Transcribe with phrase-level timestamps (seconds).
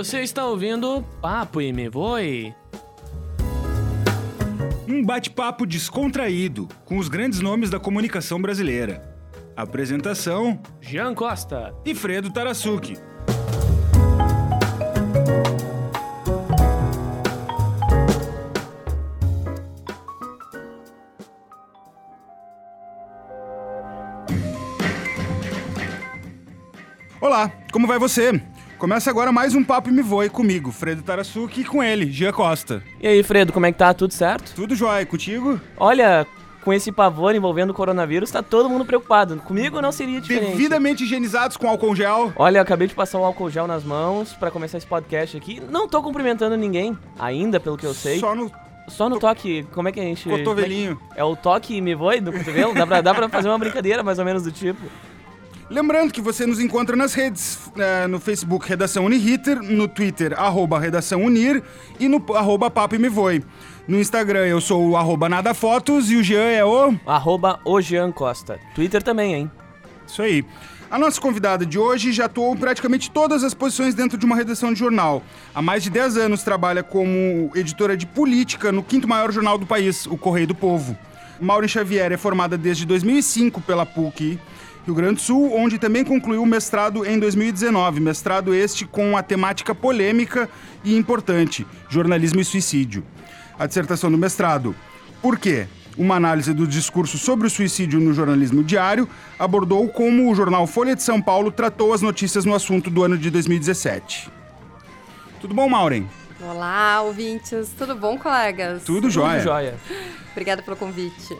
[0.00, 2.54] Você está ouvindo Papo e Me Voe?
[4.88, 9.14] Um bate-papo descontraído com os grandes nomes da comunicação brasileira.
[9.54, 11.74] Apresentação: Jean Costa.
[11.84, 12.94] e Fredo Tarasuki.
[27.20, 28.42] Olá, como vai você?
[28.80, 32.32] Começa agora mais um Papo e Me Voe comigo, Fredo Tarasuki, e com ele, Gia
[32.32, 32.82] Costa.
[32.98, 33.92] E aí, Fredo, como é que tá?
[33.92, 34.54] Tudo certo?
[34.54, 35.60] Tudo jóia contigo?
[35.76, 36.26] Olha,
[36.64, 39.36] com esse pavor envolvendo o coronavírus, tá todo mundo preocupado.
[39.36, 40.52] Comigo não seria diferente.
[40.52, 42.32] Devidamente higienizados com álcool gel.
[42.36, 45.60] Olha, eu acabei de passar um álcool gel nas mãos pra começar esse podcast aqui.
[45.70, 48.18] Não tô cumprimentando ninguém, ainda, pelo que eu sei.
[48.18, 48.50] Só no
[48.88, 50.26] Só no toque, como é que a gente...
[50.26, 50.96] cotovelinho.
[50.96, 52.72] como é É o toque e me voe do cotovelo?
[52.72, 54.80] Dá pra, dá pra fazer uma brincadeira mais ou menos do tipo.
[55.70, 60.80] Lembrando que você nos encontra nas redes, eh, no Facebook Redação Uniriter, no Twitter, arroba
[60.80, 61.62] Redação Unir
[62.00, 63.44] e no arroba Papo Me Voe.
[63.86, 66.92] No Instagram eu sou o arroba Nada Fotos e o Jean é o...
[67.06, 68.58] Arroba o Jean Costa.
[68.74, 69.50] Twitter também, hein?
[70.04, 70.44] Isso aí.
[70.90, 74.34] A nossa convidada de hoje já atuou em praticamente todas as posições dentro de uma
[74.34, 75.22] redação de jornal.
[75.54, 79.66] Há mais de 10 anos trabalha como editora de política no quinto maior jornal do
[79.66, 80.98] país, o Correio do Povo.
[81.40, 84.36] Maureen Xavier é formada desde 2005 pela PUC
[84.86, 88.00] Rio Grande do Sul, onde também concluiu o mestrado em 2019.
[88.00, 90.48] Mestrado este com a temática polêmica
[90.82, 93.04] e importante, jornalismo e suicídio.
[93.58, 94.74] A dissertação do mestrado,
[95.20, 95.66] Por quê?
[95.98, 100.96] Uma análise do discurso sobre o suicídio no jornalismo diário abordou como o jornal Folha
[100.96, 104.30] de São Paulo tratou as notícias no assunto do ano de 2017.
[105.40, 106.08] Tudo bom, Maureen?
[106.40, 107.70] Olá, ouvintes.
[107.76, 108.82] Tudo bom, colegas?
[108.84, 109.38] Tudo jóia.
[109.40, 109.74] Tudo jóia.
[110.32, 111.36] Obrigada pelo convite.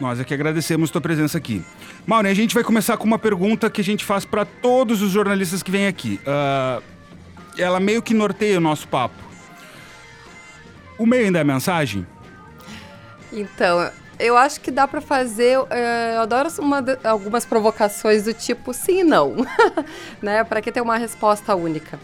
[0.00, 1.64] Nós é que agradecemos tua presença aqui.
[2.06, 5.10] Maureen, a gente vai começar com uma pergunta que a gente faz para todos os
[5.10, 6.20] jornalistas que vêm aqui.
[6.26, 6.82] Ah,
[7.56, 9.14] ela meio que norteia o nosso papo.
[10.98, 12.06] O meio ainda é mensagem?
[13.32, 15.58] Então, eu acho que dá pra fazer.
[15.70, 16.48] eh, eu adoro
[17.02, 19.34] algumas provocações do tipo sim e não,
[20.22, 20.44] né?
[20.44, 21.98] Para que ter uma resposta única.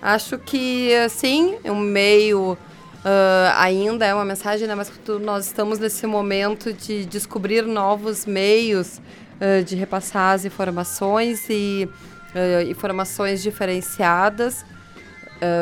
[0.00, 2.56] Acho que sim, o meio
[3.08, 4.74] ah, ainda é uma mensagem, né?
[4.74, 4.90] Mas
[5.22, 9.00] nós estamos nesse momento de descobrir novos meios
[9.40, 11.88] ah, de repassar as informações e
[12.34, 14.64] ah, informações diferenciadas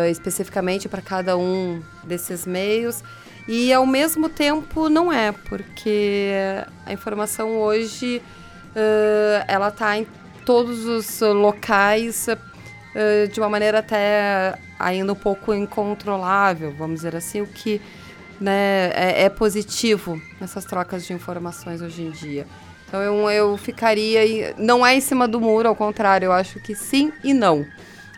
[0.09, 3.03] especificamente para cada um desses meios.
[3.49, 6.31] E ao mesmo tempo não é, porque
[6.87, 8.23] a informação hoje
[9.49, 10.07] ela está em
[10.47, 12.29] todos os locais
[12.95, 17.81] ah, de uma maneira até ainda um pouco incontrolável, vamos dizer assim, o que
[18.41, 22.47] né, é, é positivo nessas trocas de informações hoje em dia.
[22.87, 24.55] Então eu, eu ficaria.
[24.57, 27.67] Não é em cima do muro, ao contrário, eu acho que sim e não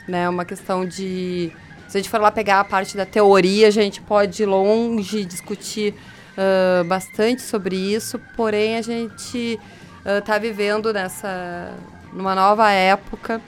[0.06, 0.22] né?
[0.22, 1.50] É uma questão de.
[1.88, 5.25] Se a gente for lá pegar a parte da teoria, a gente pode ir longe
[5.25, 5.94] discutir
[6.36, 9.59] ah, bastante sobre isso, porém a gente
[10.04, 11.72] está vivendo nessa.
[12.12, 13.41] numa nova época.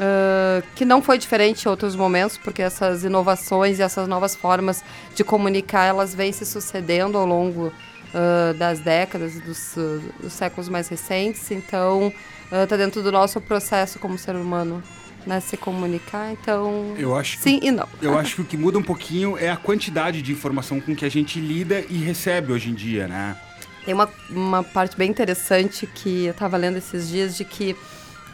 [0.00, 4.82] Ah, que não foi diferente em outros momentos, porque essas inovações e essas novas formas
[5.14, 7.72] de comunicar, elas vêm se sucedendo ao longo
[8.12, 11.50] ah, das décadas e dos, ah, dos séculos mais recentes.
[11.50, 12.12] Então,
[12.52, 14.82] está dentro do nosso processo como ser humano
[15.26, 17.88] né, se comunicar, então Eu acho que sim e não.
[18.02, 21.04] Eu acho que o que muda um pouquinho é a quantidade de informação com que
[21.04, 23.34] a gente lida e recebe hoje em dia, né?
[23.84, 27.76] Tem uma, uma parte bem interessante que eu estava lendo esses dias de que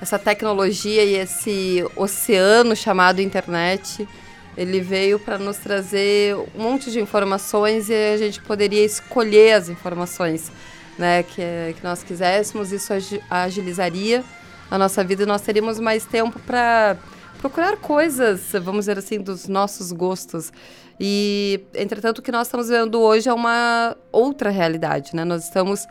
[0.00, 4.08] essa tecnologia e esse oceano chamado internet,
[4.56, 9.68] ele veio para nos trazer um monte de informações e a gente poderia escolher as
[9.68, 10.50] informações
[10.98, 12.72] né, que, que nós quiséssemos.
[12.72, 14.24] Isso agi- agilizaria
[14.70, 16.96] a nossa vida e nós teríamos mais tempo para
[17.38, 20.52] procurar coisas, vamos dizer assim, dos nossos gostos.
[20.98, 25.24] E, entretanto, o que nós estamos vendo hoje é uma outra realidade, né?
[25.24, 25.86] Nós estamos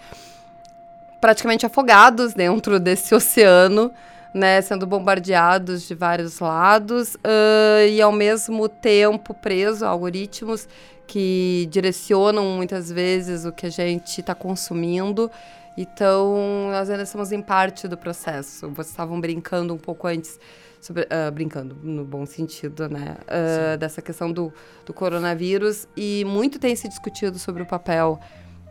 [1.19, 3.91] praticamente afogados dentro desse oceano,
[4.33, 4.61] né?
[4.61, 10.67] Sendo bombardeados de vários lados ah, e, ao mesmo tempo, presos a algoritmos
[11.07, 15.29] que direcionam muitas vezes o que a gente está consumindo.
[15.75, 18.69] Então, nós ainda estamos em parte do processo.
[18.69, 20.39] Vocês estavam brincando um pouco antes
[20.79, 23.17] sobre, ah, brincando no bom sentido, né?
[23.27, 24.53] Ah, dessa questão do,
[24.85, 28.19] do coronavírus e muito tem se discutido sobre o papel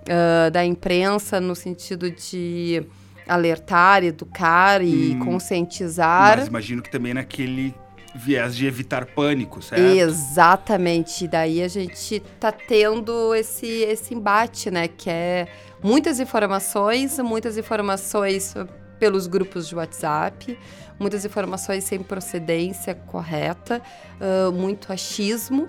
[0.08, 2.82] ah, da imprensa no sentido de
[3.26, 6.38] alertar, educar e Hum, conscientizar.
[6.38, 7.74] Mas imagino que também naquele
[8.14, 9.82] viés de evitar pânico, certo?
[9.82, 11.24] Exatamente.
[11.24, 14.88] E daí a gente tá tendo esse, esse embate, né?
[14.88, 15.48] Que é
[15.82, 18.54] muitas informações, muitas informações
[18.98, 20.58] pelos grupos de WhatsApp,
[20.98, 23.80] muitas informações sem procedência correta,
[24.20, 25.68] uh, muito achismo,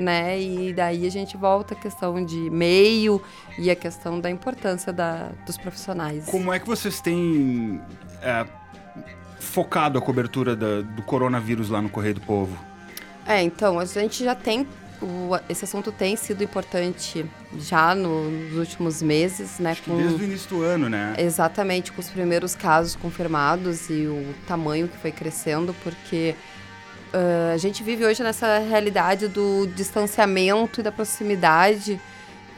[0.00, 0.40] né?
[0.40, 3.22] E daí a gente volta à questão de meio
[3.58, 6.24] e a questão da importância da, dos profissionais.
[6.26, 7.80] Como é que vocês têm
[8.22, 8.46] é,
[9.38, 12.56] focado a cobertura da, do coronavírus lá no Correio do Povo?
[13.26, 14.66] É, então, a gente já tem
[15.02, 17.24] o, esse assunto tem sido importante
[17.58, 19.76] já no, nos últimos meses, né?
[19.84, 21.14] Com, desde o início do ano, né?
[21.18, 26.34] Exatamente, com os primeiros casos confirmados e o tamanho que foi crescendo, porque
[27.14, 32.00] uh, a gente vive hoje nessa realidade do distanciamento e da proximidade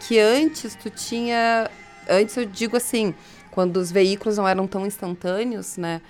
[0.01, 1.71] que antes tu tinha.
[2.09, 3.15] Antes eu digo assim,
[3.51, 6.01] quando os veículos não eram tão instantâneos, né?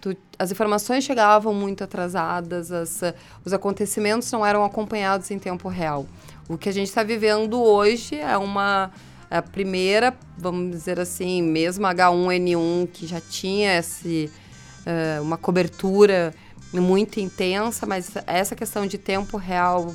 [0.00, 3.02] Tu, as informações chegavam muito atrasadas, as,
[3.44, 6.06] os acontecimentos não eram acompanhados em tempo real.
[6.48, 8.90] O que a gente está vivendo hoje é uma
[9.30, 14.28] é a primeira, vamos dizer assim, mesmo H1N1 que já tinha esse,
[14.84, 16.34] uh, uma cobertura
[16.78, 19.94] muito intensa, mas essa questão de tempo real,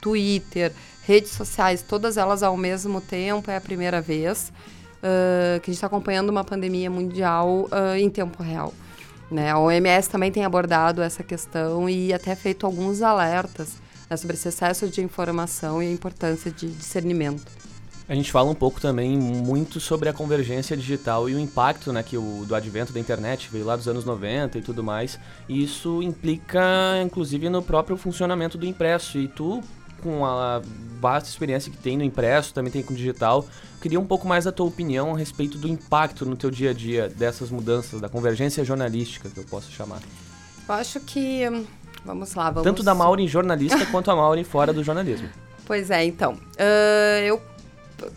[0.00, 4.52] Twitter, redes sociais, todas elas ao mesmo tempo é a primeira vez
[4.98, 8.72] uh, que a gente está acompanhando uma pandemia mundial uh, em tempo real.
[9.30, 9.50] Né?
[9.50, 13.74] A OMS também tem abordado essa questão e até feito alguns alertas
[14.08, 17.65] né, sobre esse excesso de informação e a importância de discernimento.
[18.08, 22.04] A gente fala um pouco também muito sobre a convergência digital e o impacto né,
[22.04, 25.18] que o, do advento da internet veio lá dos anos 90 e tudo mais.
[25.48, 26.62] E isso implica,
[27.04, 29.18] inclusive, no próprio funcionamento do impresso.
[29.18, 29.60] E tu,
[30.04, 30.62] com a
[31.00, 33.44] vasta experiência que tem no impresso, também tem com o digital,
[33.82, 36.74] queria um pouco mais da tua opinião a respeito do impacto no teu dia a
[36.74, 40.00] dia dessas mudanças, da convergência jornalística, que eu posso chamar.
[40.68, 41.42] Eu acho que.
[42.04, 42.62] Vamos lá, vamos.
[42.62, 45.28] Tanto da Maureen jornalista quanto a Maureen fora do jornalismo.
[45.66, 46.34] Pois é, então.
[46.34, 47.42] Uh, eu,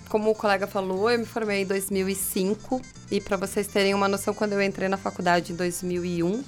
[0.10, 2.82] como o colega falou, eu me formei em 2005.
[3.12, 6.44] E para vocês terem uma noção, quando eu entrei na faculdade em 2001, uh,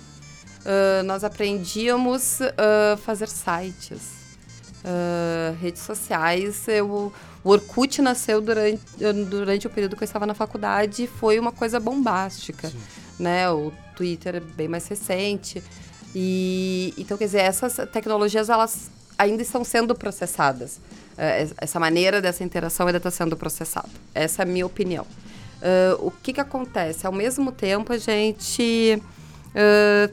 [1.06, 4.22] nós aprendíamos a uh, fazer sites
[4.84, 6.68] uh, redes sociais.
[6.68, 7.14] Eu,
[7.44, 8.82] o Orkut nasceu durante,
[9.30, 12.70] durante o período que eu estava na faculdade e foi uma coisa bombástica.
[12.70, 12.80] Sim.
[13.20, 13.50] Né?
[13.50, 15.64] O Twitter é bem mais recente.
[16.14, 20.80] E, então, quer dizer, essas tecnologias elas ainda estão sendo processadas.
[21.14, 23.90] Uh, essa maneira dessa interação ainda está sendo processada.
[24.14, 25.06] Essa é a minha opinião.
[25.62, 27.06] Uh, o que, que acontece?
[27.06, 29.02] Ao mesmo tempo, a gente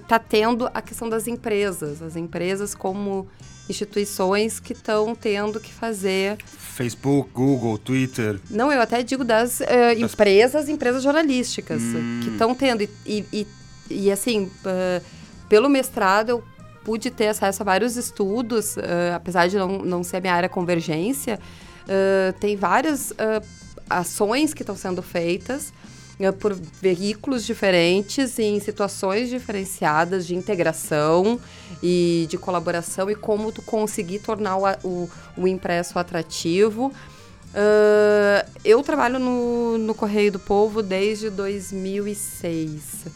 [0.01, 2.03] está uh, tendo a questão das empresas.
[2.03, 3.27] As empresas como
[3.69, 6.37] instituições que estão tendo que fazer.
[6.45, 8.41] Facebook, Google, Twitter.
[8.51, 10.13] Não, eu até digo das, uh, das...
[10.13, 12.21] empresas, empresas jornalísticas hum.
[12.23, 12.83] que estão tendo.
[12.83, 13.47] E, e,
[13.91, 14.51] e assim,
[15.49, 16.45] pelo mestrado eu
[16.89, 20.49] pude ter acesso a vários estudos, uh, apesar de não, não ser a minha área
[20.49, 21.39] convergência,
[22.39, 23.15] tem várias
[23.89, 25.73] ações que estão sendo feitas
[26.39, 31.41] por veículos diferentes em situações diferenciadas de integração
[31.83, 36.93] e de colaboração e como tu conseguir tornar o, o, o impresso atrativo.
[37.49, 43.07] Uh, eu trabalho no, no Correio do Povo desde 2006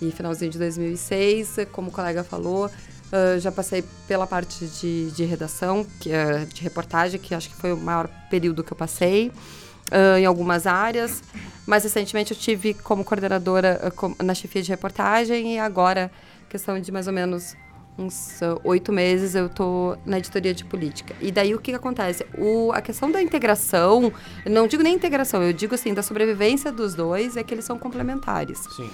[0.00, 2.70] e finalzinho de 2006, como o colega falou,
[3.12, 7.56] uh, já passei pela parte de, de redação, que, uh, de reportagem, que acho que
[7.56, 11.22] foi o maior período que eu passei uh, em algumas áreas.
[11.66, 16.10] Mais recentemente eu tive como coordenadora uh, na chefia de reportagem e agora,
[16.48, 17.56] questão de mais ou menos
[17.98, 21.14] uns oito meses, eu estou na editoria de política.
[21.20, 22.24] E daí o que, que acontece?
[22.38, 24.10] O, a questão da integração,
[24.46, 27.78] não digo nem integração, eu digo assim, da sobrevivência dos dois, é que eles são
[27.78, 28.58] complementares.
[28.74, 28.88] Sim.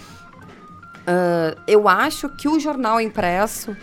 [1.69, 3.77] Eu acho que o jornal impresso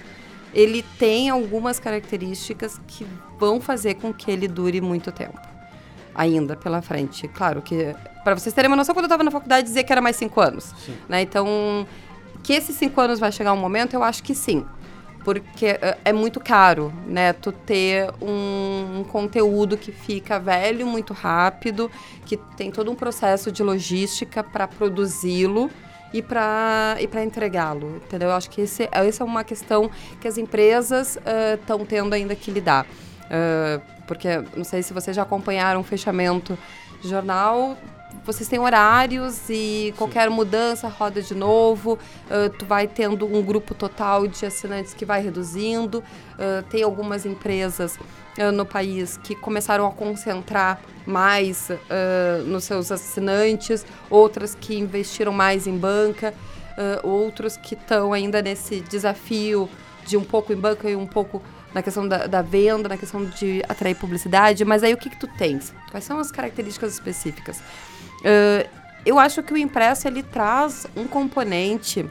[0.53, 3.05] ele tem algumas características que
[3.39, 5.39] vão fazer com que ele dure muito tempo
[6.15, 7.27] ainda pela frente.
[7.27, 10.01] Claro que, para vocês terem uma noção, quando eu estava na faculdade dizia que era
[10.01, 10.73] mais cinco anos.
[11.09, 11.21] Né?
[11.21, 11.87] Então,
[12.43, 14.65] que esses cinco anos vai chegar um momento, eu acho que sim.
[15.23, 17.31] Porque é, é muito caro, né?
[17.31, 21.89] Tu ter um, um conteúdo que fica velho muito rápido,
[22.25, 25.71] que tem todo um processo de logística para produzi-lo
[26.13, 28.29] e para e entregá-lo, entendeu?
[28.29, 29.89] Eu acho que esse, essa é uma questão
[30.21, 31.17] que as empresas
[31.59, 32.85] estão uh, tendo ainda que lidar.
[32.85, 36.57] Uh, porque não sei se vocês já acompanharam o fechamento
[37.01, 37.77] de jornal.
[38.25, 40.35] Vocês têm horários e qualquer Sim.
[40.35, 41.97] mudança roda de novo.
[42.29, 46.03] Uh, tu vai tendo um grupo total de assinantes que vai reduzindo.
[46.33, 47.97] Uh, tem algumas empresas
[48.53, 51.69] no país que começaram a concentrar mais
[52.45, 56.33] nos seus assinantes, outras que investiram mais em banca,
[57.03, 59.69] outros que estão ainda nesse desafio
[60.05, 61.41] de um pouco em banca e um pouco
[61.73, 65.19] na questão da, da, venda, na questão de atrair publicidade, mas aí o que, que
[65.19, 65.73] tu tens?
[65.89, 67.59] Quais são as características específicas?
[68.19, 68.69] Uh,
[69.05, 72.07] eu acho que o impresso ele traz um componente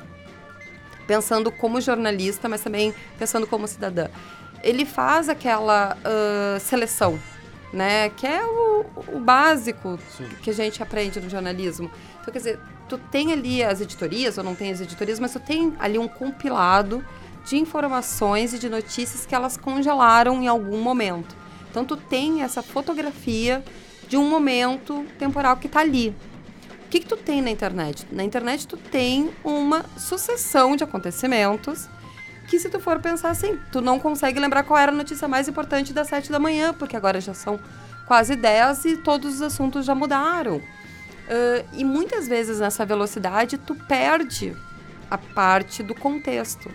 [1.07, 4.09] pensando como jornalista, mas também pensando como cidadã.
[4.63, 7.19] Ele faz aquela uh, seleção,
[7.73, 8.09] né?
[8.11, 10.29] Que é o, o básico Sim.
[10.43, 11.91] que a gente aprende no jornalismo.
[12.21, 15.41] Então, quer dizer, tu tem ali as editorias, ou não tem as editorias, mas tu
[15.41, 17.05] tem ali um compilado
[17.45, 21.35] de informações e de notícias que elas congelaram em algum momento.
[21.71, 23.65] Então, tu tem essa fotografia
[24.07, 26.15] de um momento temporal que está ali
[26.93, 28.07] que, que tu tem na internet?
[28.13, 31.89] Na internet tu tem uma sucessão de acontecimentos
[32.53, 35.49] que se tu for pensar assim, tu não consegue lembrar qual era a notícia mais
[35.49, 37.59] importante das sete da manhã, porque agora já são
[38.05, 40.57] quase dez e todos os assuntos já mudaram.
[40.57, 44.55] Uh, e muitas vezes nessa velocidade tu perde
[45.11, 46.71] a parte do contexto.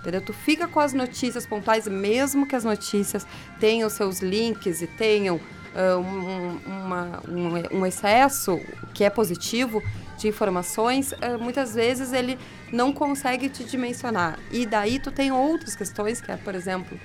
[0.00, 0.22] Entendeu?
[0.22, 3.26] Tu fica com as notícias pontuais, mesmo que as notícias
[3.60, 8.58] tenham seus links e tenham uh, um, uma, um, um, excesso
[8.94, 9.82] que é positivo
[10.20, 12.38] de informações, uh, muitas vezes ele
[12.72, 14.38] não consegue te dimensionar.
[14.50, 16.98] E daí tu tem outras questões, que é, por exemplo,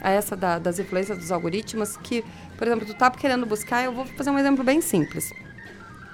[0.00, 2.24] essa da, das influências dos algoritmos, que,
[2.56, 5.32] por exemplo, tu tá querendo buscar, eu vou fazer um exemplo bem simples.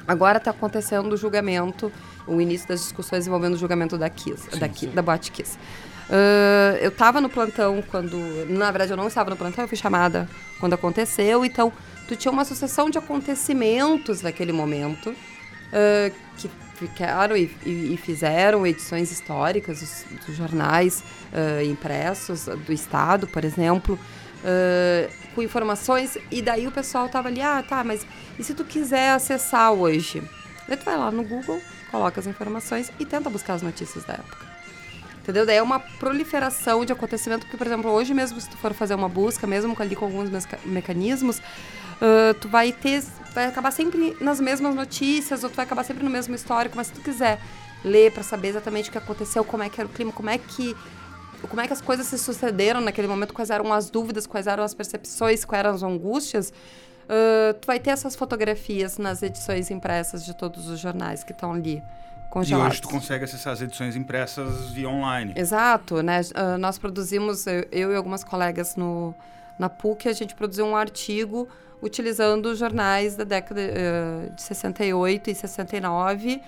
[0.07, 1.93] Agora está acontecendo o julgamento,
[2.27, 4.89] o início das discussões envolvendo o julgamento da Kiss, sim, da, sim.
[4.91, 5.57] da Boate Kiss.
[6.09, 8.17] Uh, eu estava no plantão quando.
[8.49, 10.27] Na verdade, eu não estava no plantão, eu fui chamada
[10.59, 11.71] quando aconteceu, então
[12.09, 15.15] tu tinha uma sucessão de acontecimentos naquele momento
[15.69, 22.73] uh, que ficaram e, e, e, fizeram edições históricas dos, dos jornais uh, impressos do
[22.73, 23.99] Estado, por exemplo,
[24.45, 28.07] uh, com informações, e daí o pessoal tava ali, ah, tá, mas
[28.39, 30.23] e se tu quiser acessar hoje?
[30.69, 31.61] Daí tu vai lá no Google,
[31.91, 34.49] coloca as informações e tenta buscar as notícias da época.
[35.29, 35.45] Entendeu?
[35.45, 38.95] Daí é uma proliferação de acontecimento, porque, por exemplo, hoje mesmo, se tu for fazer
[38.95, 40.31] uma busca, mesmo ali com alguns
[40.65, 43.05] mecanismos, uh, tu vai ter,
[43.39, 46.89] vai acabar sempre nas mesmas notícias, ou tu vai acabar sempre no mesmo histórico, mas
[46.89, 47.41] se tu quiser
[47.85, 50.39] ler para saber exatamente o que aconteceu, como é que era o clima, como é
[50.39, 50.77] que
[51.49, 54.65] como é que as coisas se sucederam naquele momento, quais eram as dúvidas, quais eram
[54.65, 56.53] as percepções, quais eram as angústias,
[57.05, 61.53] uh, tu vai ter essas fotografias nas edições impressas de todos os jornais que estão
[61.53, 61.81] ali.
[62.29, 62.67] Congelados.
[62.67, 65.33] E hoje tu consegue acessar as edições impressas via online.
[65.37, 66.21] Exato, né?
[66.21, 69.15] Uh, nós produzimos, eu, eu, e algumas colegas no,
[69.57, 71.49] na PUC, a gente produziu um artigo
[71.83, 76.41] utilizando jornais da década uh, de 68 e 69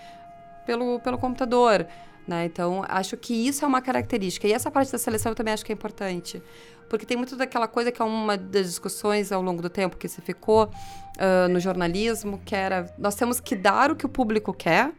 [0.66, 1.86] pelo, pelo computador.
[2.26, 2.44] Né?
[2.44, 4.46] Então, acho que isso é uma característica.
[4.46, 6.42] E essa parte da seleção eu também acho que é importante.
[6.88, 10.08] Porque tem muito daquela coisa que é uma das discussões ao longo do tempo que
[10.08, 14.52] se ficou uh, no jornalismo, que era nós temos que dar o que o público
[14.52, 14.92] quer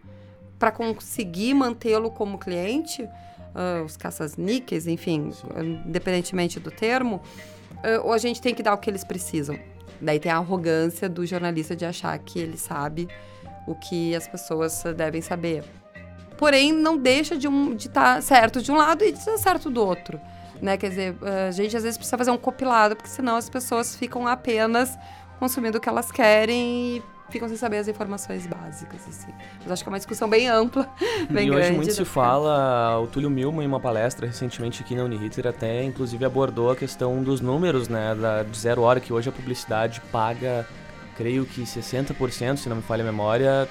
[0.57, 5.31] para conseguir mantê-lo como cliente, uh, os caças-níqueis, enfim,
[5.85, 7.21] independentemente do termo,
[7.77, 9.57] uh, ou a gente tem que dar o que eles precisam.
[10.01, 13.07] Daí tem a arrogância do jornalista de achar que ele sabe
[13.67, 15.63] o que as pessoas devem saber.
[16.37, 19.69] Porém, não deixa de um, estar tá certo de um lado e de estar certo
[19.69, 20.19] do outro.
[20.59, 20.75] Né?
[20.75, 21.15] Quer dizer,
[21.47, 24.97] a gente às vezes precisa fazer um compilado, porque senão as pessoas ficam apenas
[25.39, 29.31] consumindo o que elas querem e ficam sem saber as informações básicas, assim.
[29.61, 30.89] Mas acho que é uma discussão bem ampla,
[31.29, 31.67] bem e grande.
[31.67, 35.83] hoje muito se fala, o Túlio Milman, em uma palestra recentemente aqui na Uniriter, até
[35.83, 40.01] inclusive abordou a questão dos números, né, da, de zero hora, que hoje a publicidade
[40.11, 40.67] paga,
[41.15, 43.69] creio que 60%, se não me falha a memória,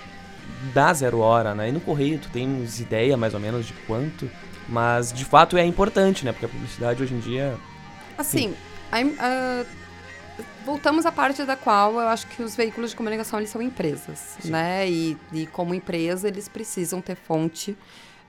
[0.74, 1.68] da zero hora, né?
[1.68, 4.30] E no correio tu tens ideia mais ou menos de quanto,
[4.68, 6.32] mas de fato é importante, né?
[6.32, 7.56] Porque a publicidade hoje em dia...
[8.18, 8.54] Assim,
[8.92, 9.64] a,
[10.64, 14.36] voltamos à parte da qual eu acho que os veículos de comunicação eles são empresas,
[14.40, 14.50] Sim.
[14.50, 14.88] né?
[14.88, 17.76] E, e como empresa eles precisam ter fonte,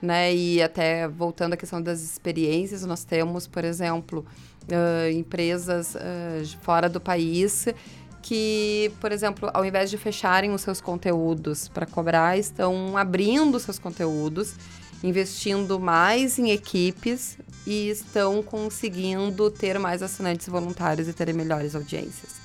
[0.01, 0.33] né?
[0.33, 4.25] E até voltando à questão das experiências, nós temos, por exemplo,
[4.63, 7.67] uh, empresas uh, fora do país
[8.21, 13.79] que, por exemplo, ao invés de fecharem os seus conteúdos para cobrar, estão abrindo seus
[13.79, 14.55] conteúdos,
[15.03, 22.41] investindo mais em equipes e estão conseguindo ter mais assinantes voluntários e terem melhores audiências.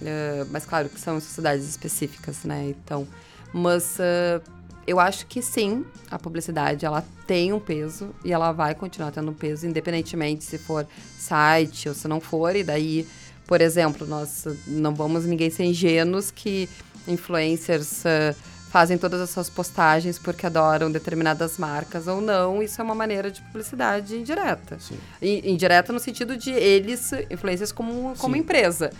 [0.00, 2.68] Uh, mas claro que são sociedades específicas, né?
[2.68, 3.06] Então,
[3.52, 4.42] mas uh,
[4.86, 9.30] eu acho que sim, a publicidade ela tem um peso e ela vai continuar tendo
[9.30, 10.86] um peso, independentemente se for
[11.18, 12.54] site ou se não for.
[12.54, 13.06] E daí,
[13.46, 16.68] por exemplo, nós não vamos ninguém ser ingênuos que
[17.06, 18.36] influencers uh,
[18.74, 23.30] fazem todas as suas postagens porque adoram determinadas marcas ou não, isso é uma maneira
[23.30, 24.80] de publicidade indireta.
[24.80, 24.98] Sim.
[25.22, 28.90] I, indireta no sentido de eles, influências como, como empresa,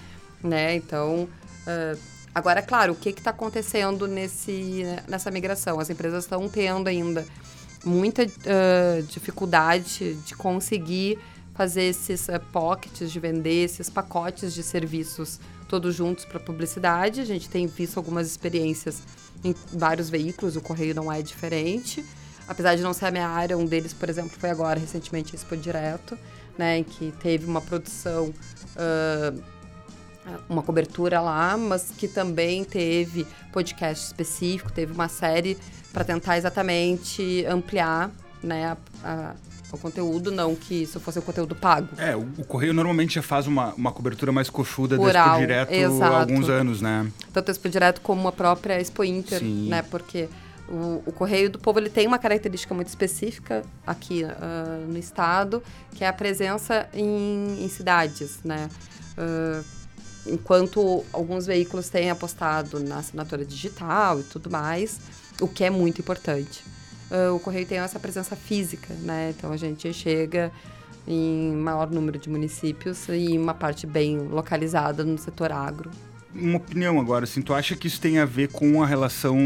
[0.40, 0.76] né?
[0.76, 1.28] Então,
[1.66, 1.98] uh,
[2.32, 5.80] agora, claro, o que está acontecendo nesse, nessa migração?
[5.80, 7.26] As empresas estão tendo ainda
[7.84, 11.18] muita uh, dificuldade de conseguir
[11.52, 17.20] fazer esses uh, pockets, de vender esses pacotes de serviços todos juntos para publicidade.
[17.20, 19.02] A gente tem visto algumas experiências
[19.44, 22.04] em vários veículos, o Correio não é diferente.
[22.48, 25.56] Apesar de não ser a minha área, um deles, por exemplo, foi agora, recentemente, Expo
[25.56, 26.18] Direto,
[26.58, 28.32] né, em que teve uma produção,
[28.76, 29.42] uh,
[30.48, 35.58] uma cobertura lá, mas que também teve podcast específico, teve uma série
[35.92, 38.10] para tentar exatamente ampliar
[38.42, 39.34] né, a, a
[39.72, 41.88] o conteúdo, não que isso fosse um conteúdo pago.
[41.96, 46.02] É, o, o Correio normalmente já faz uma, uma cobertura mais coxuda do Expo Direto
[46.02, 47.10] há alguns anos, né?
[47.32, 49.68] Tanto Expo Direto como a própria Expo Inter, Sim.
[49.68, 49.82] né?
[49.82, 50.28] Porque
[50.68, 55.62] o, o, Correio do Povo ele tem uma característica muito específica aqui uh, no estado,
[55.94, 58.68] que é a presença em, em cidades, né?
[59.18, 59.64] Uh,
[60.26, 65.00] enquanto alguns veículos têm apostado na assinatura digital e tudo mais,
[65.40, 66.73] o que é muito importante
[67.34, 69.34] o correio tem essa presença física, né?
[69.36, 70.50] Então a gente chega
[71.06, 75.90] em maior número de municípios e uma parte bem localizada no setor agro.
[76.34, 79.38] Uma opinião agora, assim, tu acha que isso tem a ver com a relação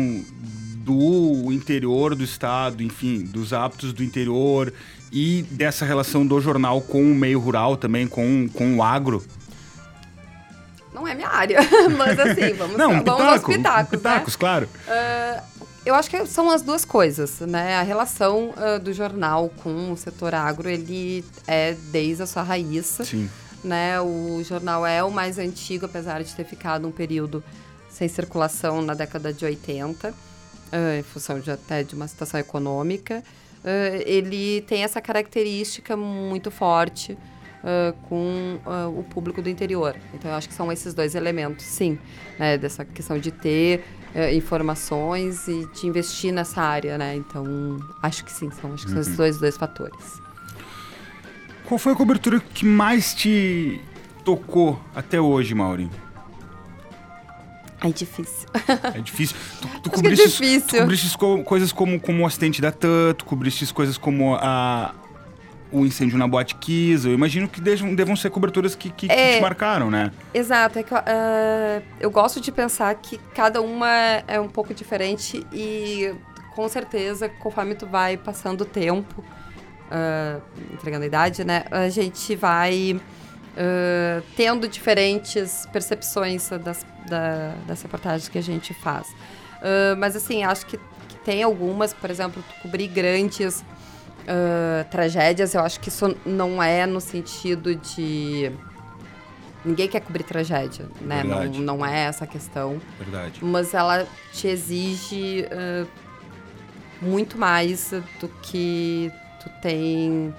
[0.76, 4.72] do interior do estado, enfim, dos hábitos do interior
[5.12, 9.22] e dessa relação do jornal com o meio rural também, com, com o agro?
[10.94, 11.58] Não é minha área,
[11.96, 14.38] mas assim, vamos, Não, um vamos aos pitacos, pitacos, né?
[14.38, 14.68] claro.
[14.86, 15.57] Uh,
[15.88, 17.76] eu acho que são as duas coisas, né?
[17.76, 22.98] A relação uh, do jornal com o setor agro, ele é desde a sua raiz.
[23.04, 23.28] Sim.
[23.64, 23.98] Né?
[23.98, 27.42] O jornal é o mais antigo, apesar de ter ficado um período
[27.88, 30.14] sem circulação na década de 80, uh,
[30.98, 33.24] em função de, até de uma situação econômica.
[33.64, 37.16] Uh, ele tem essa característica muito forte
[37.58, 39.96] Uh, com uh, o público do interior.
[40.14, 41.98] Então, eu acho que são esses dois elementos, sim,
[42.38, 43.84] né, dessa questão de ter
[44.18, 47.14] uh, informações e de investir nessa área, né?
[47.16, 47.44] Então,
[48.02, 48.94] acho que sim, são, acho que uhum.
[48.94, 49.16] são esses uhum.
[49.16, 50.20] dois, dois fatores.
[51.64, 53.80] Qual foi a cobertura que mais te
[54.24, 55.90] tocou até hoje, Mauri?
[57.80, 58.48] É difícil.
[58.94, 59.36] É difícil.
[59.60, 60.68] Tu, tu cobriste, é difícil.
[60.68, 64.94] Tu cobriste coisas como, como o acidente da TAN, tu cobriste coisas como a,
[65.70, 67.06] o incêndio na Boate Kiss.
[67.06, 70.10] Eu imagino que devam, devam ser coberturas que, que, é, que te marcaram, né?
[70.32, 70.78] Exato.
[70.78, 73.88] É que, uh, eu gosto de pensar que cada uma
[74.26, 76.14] é um pouco diferente e
[76.54, 81.64] com certeza, conforme tu vai passando o tempo, uh, entregando a idade, né?
[81.70, 89.06] A gente vai uh, tendo diferentes percepções das, da, das reportagens que a gente faz.
[89.98, 90.78] mas assim, acho que,
[91.08, 93.64] que tem algumas, por exemplo, tu cobrir grandes
[94.28, 98.52] uh, tragédias, eu acho que isso não é no sentido de.
[99.64, 101.24] Ninguém quer cobrir tragédia, né?
[101.24, 102.80] Não, não é essa a questão.
[102.98, 103.44] Verdade.
[103.44, 105.88] Mas ela te exige uh,
[107.02, 109.10] muito mais do que
[109.42, 110.32] tu tem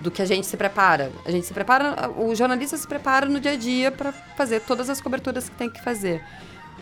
[0.00, 1.10] do que a gente se prepara.
[1.24, 4.90] A gente se prepara, o jornalista se prepara no dia a dia para fazer todas
[4.90, 6.22] as coberturas que tem que fazer.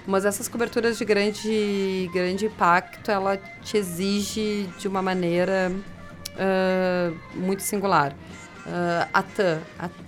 [0.06, 5.72] Mas essas coberturas de grande, grande impacto, ela te exige de uma maneira
[6.34, 8.12] uh, muito singular.
[8.66, 9.60] Uh, a TAM,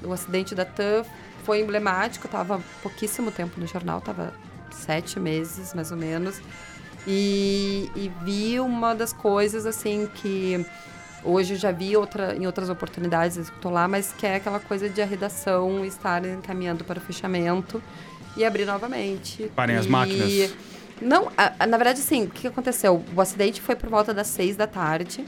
[0.03, 1.05] o acidente da TAM
[1.45, 4.33] foi emblemático, estava pouquíssimo tempo no jornal, estava
[4.71, 6.41] sete meses mais ou menos.
[7.07, 10.67] E, e, vi uma das coisas assim que
[11.23, 14.89] hoje eu já vi outra, em outras oportunidades, estou lá, mas que é aquela coisa
[14.89, 17.81] de a redação estar encaminhando para o fechamento
[18.37, 19.51] e abrir novamente.
[19.55, 19.79] Parem e...
[19.79, 20.53] as máquinas.
[21.01, 23.05] Não, a, a, na verdade, sim, o que aconteceu?
[23.15, 25.25] O acidente foi por volta das seis da tarde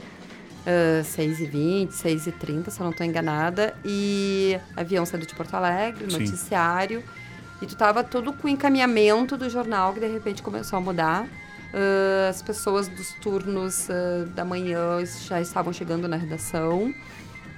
[0.65, 3.73] uh, 6h20, 6h30, se eu não estou enganada.
[3.83, 7.01] E avião saindo de Porto Alegre, noticiário.
[7.01, 7.19] Sim.
[7.61, 11.25] E tu tava todo com o encaminhamento do jornal que de repente começou a mudar.
[11.25, 16.93] Uh, as pessoas dos turnos uh, da manhã já estavam chegando na redação.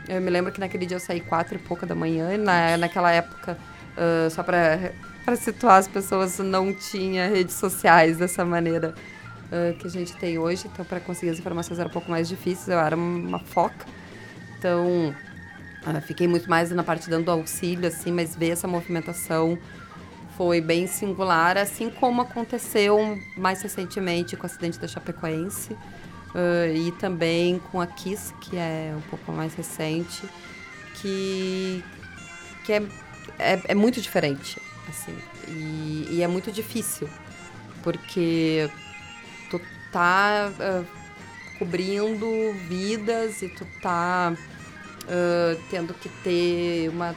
[0.07, 2.33] Eu me lembro que naquele dia eu saí quatro e pouca da manhã.
[2.33, 3.57] E na, naquela época,
[3.95, 4.91] uh, só para
[5.37, 8.95] situar as pessoas, não tinha redes sociais dessa maneira
[9.51, 10.67] uh, que a gente tem hoje.
[10.71, 12.73] Então, para conseguir as informações era um pouco mais difícil.
[12.73, 13.85] Eu era uma foca.
[14.57, 15.15] Então,
[15.85, 19.57] uh, fiquei muito mais na parte dando auxílio, assim, mas ver essa movimentação
[20.37, 26.91] foi bem singular, assim como aconteceu mais recentemente com o acidente da Chapecoense uh, e
[26.93, 30.23] também com a Kiss, que é um pouco mais recente,
[30.95, 31.83] que,
[32.63, 32.83] que é,
[33.37, 34.59] é, é muito diferente,
[34.89, 35.15] assim,
[35.47, 37.09] e, e, é muito difícil,
[37.83, 38.69] porque
[39.91, 40.85] tá uh,
[41.59, 47.15] cobrindo vidas e tu tá uh, tendo que ter uma,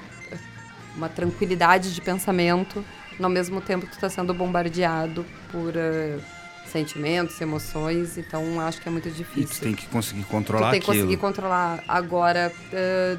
[0.97, 2.85] uma tranquilidade de pensamento,
[3.19, 6.21] no mesmo tempo tu tá sendo bombardeado por uh,
[6.67, 9.43] sentimentos, emoções, então acho que é muito difícil.
[9.43, 11.05] E tu tem que conseguir controlar tu tem que aquilo.
[11.05, 11.85] conseguir controlar.
[11.87, 12.53] Agora,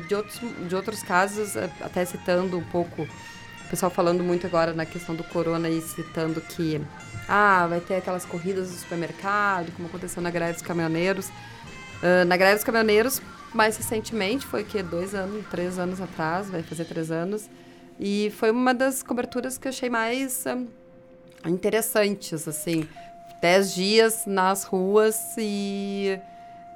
[0.09, 3.03] de, outros, de outros casos, até citando um pouco
[3.65, 6.79] o pessoal falando muito agora na questão do corona e citando que
[7.27, 11.29] ah, vai ter aquelas corridas do supermercado, como aconteceu na greve dos caminhoneiros.
[11.29, 13.21] Uh, na greve dos caminhoneiros,
[13.53, 17.49] mais recentemente, foi que dois anos, três anos atrás, vai fazer três anos.
[17.99, 20.67] E foi uma das coberturas que eu achei mais um,
[21.49, 22.87] interessantes, assim.
[23.41, 26.19] Dez dias nas ruas e,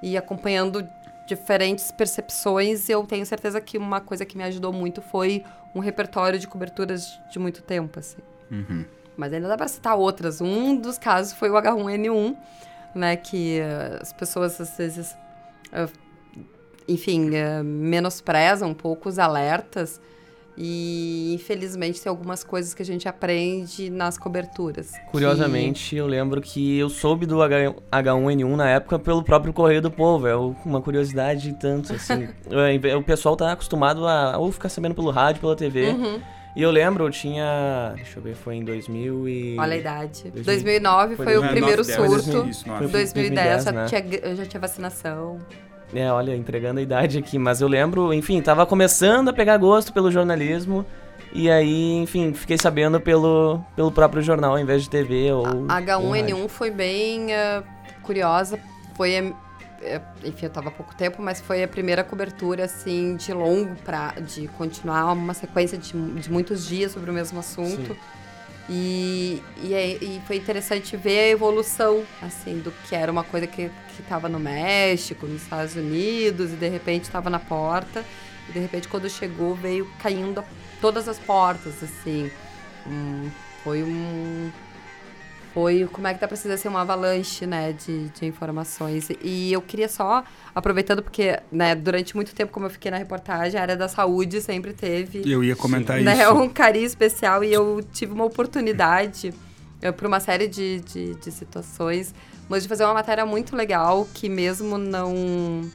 [0.02, 0.88] e acompanhando
[1.28, 2.90] diferentes percepções.
[2.90, 5.44] Eu tenho certeza que uma coisa que me ajudou muito foi
[5.76, 8.18] um repertório de coberturas de muito tempo, assim.
[8.50, 8.86] Uhum.
[9.20, 10.40] Mas ainda dá para citar outras.
[10.40, 12.38] Um dos casos foi o H1N1,
[12.96, 13.18] né?
[13.18, 15.12] Que uh, as pessoas às vezes,
[15.74, 15.92] uh,
[16.88, 20.00] enfim, uh, menosprezam um pouco os alertas.
[20.62, 24.94] E infelizmente tem algumas coisas que a gente aprende nas coberturas.
[25.12, 25.98] Curiosamente, que...
[25.98, 30.28] eu lembro que eu soube do H 1N1 na época pelo próprio Correio do Povo.
[30.28, 32.30] É uma curiosidade tanto, assim.
[32.98, 35.90] o pessoal tá acostumado a ou ficar sabendo pelo rádio, pela TV.
[35.90, 36.22] Uhum.
[36.56, 37.94] E eu lembro, eu tinha.
[37.96, 39.58] Deixa eu ver, foi em 2000 e.
[39.60, 40.24] Olha a idade.
[40.24, 42.50] 2000, 2009 foi, foi o primeiro 2010, surto.
[42.50, 43.86] Isso, foi 2010, 2010 né?
[43.86, 45.40] tinha, eu já tinha vacinação.
[45.94, 49.92] É, olha, entregando a idade aqui, mas eu lembro, enfim, tava começando a pegar gosto
[49.92, 50.86] pelo jornalismo.
[51.32, 55.46] E aí, enfim, fiquei sabendo pelo, pelo próprio jornal ao invés de TV ou.
[55.68, 57.64] A H1N1 foi bem uh,
[58.02, 58.60] curiosa.
[58.96, 59.34] Foi,
[60.24, 64.12] enfim, eu tava há pouco tempo, mas foi a primeira cobertura, assim, de longo pra.
[64.20, 67.94] de continuar uma sequência de, de muitos dias sobre o mesmo assunto.
[67.94, 68.00] Sim.
[68.72, 73.48] E, e, é, e, foi interessante ver a evolução, assim, do que era uma coisa
[73.48, 78.06] que estava no México, nos Estados Unidos, e de repente estava na porta.
[78.48, 80.44] E de repente, quando chegou, veio caindo
[80.80, 82.30] todas as portas, assim.
[82.86, 83.30] Hum,
[83.64, 84.52] foi um
[85.54, 89.10] foi como é que dá pra ser uma avalanche, né, de, de informações.
[89.22, 93.60] E eu queria só, aproveitando, porque, né, durante muito tempo, como eu fiquei na reportagem,
[93.60, 95.22] a área da saúde sempre teve.
[95.26, 96.34] Eu ia comentar né, isso.
[96.34, 99.34] um carinho especial e eu tive uma oportunidade,
[99.82, 102.14] eh, por uma série de, de, de situações,
[102.48, 105.70] mas de fazer uma matéria muito legal que mesmo não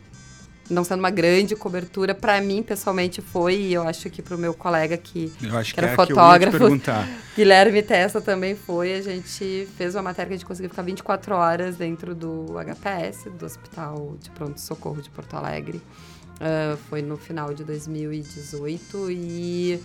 [0.70, 4.38] não sendo uma grande cobertura, para mim pessoalmente foi, e eu acho que para o
[4.38, 9.68] meu colega que, que, que era é fotógrafo, que Guilherme Testa também foi, a gente
[9.76, 14.16] fez uma matéria que a gente conseguiu ficar 24 horas dentro do HPS, do Hospital
[14.20, 15.82] de Pronto Socorro de Porto Alegre.
[16.34, 19.80] Uh, foi no final de 2018 e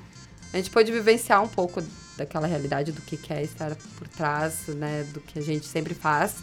[0.51, 1.83] a gente pôde vivenciar um pouco
[2.17, 6.37] daquela realidade do que é estar por trás, né, do que a gente sempre faz,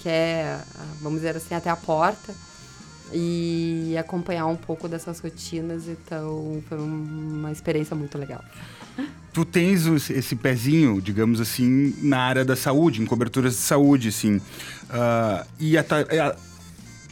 [0.00, 0.60] que é,
[1.00, 2.34] vamos dizer assim, até a porta
[3.12, 5.88] e acompanhar um pouco dessas rotinas.
[5.88, 8.44] Então, foi uma experiência muito legal.
[9.32, 14.36] Tu tens esse pezinho, digamos assim, na área da saúde, em coberturas de saúde, assim.
[14.36, 16.36] Uh, e a, a,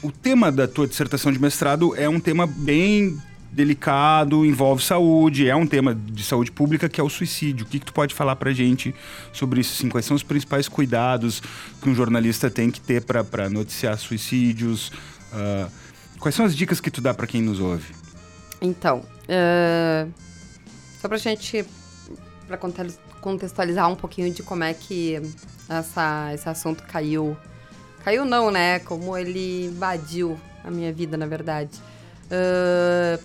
[0.03, 3.17] o tema da tua dissertação de mestrado é um tema bem
[3.57, 7.65] delicado, envolve saúde, é um tema de saúde pública que é o suicídio.
[7.65, 8.95] O que, que tu pode falar pra gente
[9.33, 9.73] sobre isso?
[9.73, 11.43] Assim, quais são os principais cuidados
[11.81, 14.89] que um jornalista tem que ter para noticiar suicídios?
[15.33, 15.71] Uh,
[16.19, 17.95] Quais são as dicas que tu dá para quem nos ouve?
[18.61, 20.13] Então, uh,
[21.01, 21.65] só pra gente
[22.47, 22.59] para
[23.21, 25.21] contextualizar um pouquinho de como é que
[25.69, 27.37] essa, esse assunto caiu.
[28.05, 28.79] Caiu não, né?
[28.81, 31.71] Como ele invadiu a minha vida, na verdade.
[32.27, 33.23] Uh,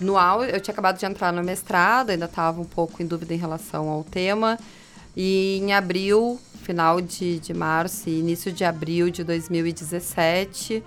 [0.00, 3.38] no eu tinha acabado de entrar no mestrado, ainda estava um pouco em dúvida em
[3.38, 4.58] relação ao tema.
[5.16, 10.82] E em abril, final de, de março e início de abril de 2017,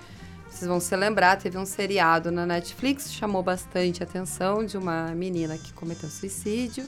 [0.55, 5.57] vocês vão se lembrar, teve um seriado na Netflix, chamou bastante atenção de uma menina
[5.57, 6.85] que cometeu suicídio.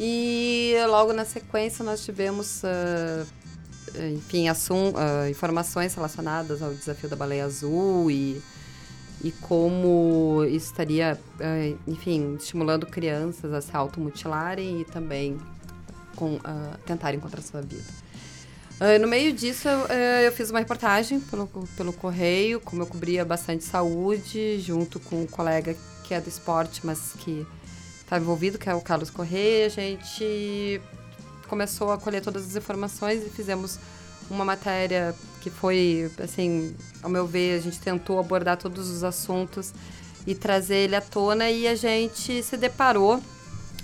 [0.00, 3.26] E logo na sequência nós tivemos, uh,
[4.16, 8.40] enfim, assum, uh, informações relacionadas ao desafio da baleia azul e,
[9.22, 15.36] e como isso estaria, uh, enfim, estimulando crianças a se automutilarem e também
[16.16, 16.38] com,
[16.86, 18.07] tentarem encontrar sua vida.
[18.80, 22.86] Uh, no meio disso, eu, uh, eu, fiz uma reportagem pelo, pelo Correio, como eu
[22.86, 27.44] cobria bastante saúde, junto com um colega que é do esporte, mas que
[28.00, 29.66] está envolvido, que é o Carlos Correia.
[29.66, 30.80] A gente
[31.48, 33.80] começou a colher todas as informações e fizemos
[34.30, 39.72] uma matéria que foi, assim, ao meu ver, a gente tentou abordar todos os assuntos
[40.24, 43.20] e trazer ele à tona e a gente se deparou,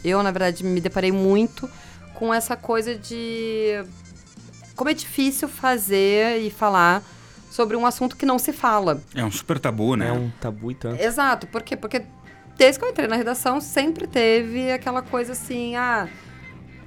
[0.04, 1.68] eu, na verdade, me deparei muito
[2.14, 3.84] com essa coisa de
[4.74, 7.02] como é difícil fazer e falar
[7.50, 9.00] sobre um assunto que não se fala.
[9.14, 10.08] É um super tabu, né?
[10.08, 11.00] É um tabu e tanto.
[11.00, 11.46] Exato.
[11.46, 11.76] Por quê?
[11.76, 12.02] Porque
[12.56, 16.08] desde que eu entrei na redação, sempre teve aquela coisa assim, ah,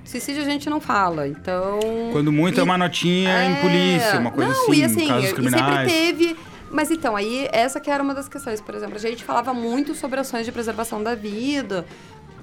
[0.04, 1.80] suicídio a gente não fala, então...
[2.12, 4.84] Quando muito é e, é uma notinha é, em polícia, uma coisa não, assim, e
[4.84, 5.88] assim, casos criminais.
[5.88, 6.38] E sempre teve...
[6.70, 9.96] Mas então, aí essa que era uma das questões, por exemplo, a gente falava muito
[9.96, 11.86] sobre ações de preservação da vida,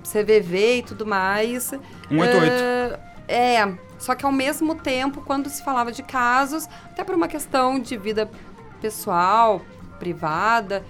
[0.03, 1.65] CVV e tudo mais.
[2.09, 2.53] 188.
[2.53, 7.29] Uh, é, só que ao mesmo tempo, quando se falava de casos, até por uma
[7.29, 8.31] questão de vida
[8.81, 9.63] pessoal,
[9.99, 10.85] privada,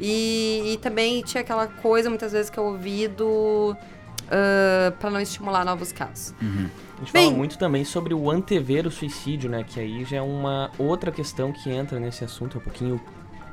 [0.00, 3.76] e, e também tinha aquela coisa, muitas vezes, que é ouvido
[4.22, 6.34] uh, para não estimular novos casos.
[6.40, 6.68] Uhum.
[6.96, 9.64] A gente Bem, fala muito também sobre o antever o suicídio, né?
[9.64, 13.00] Que aí já é uma outra questão que entra nesse assunto, é um pouquinho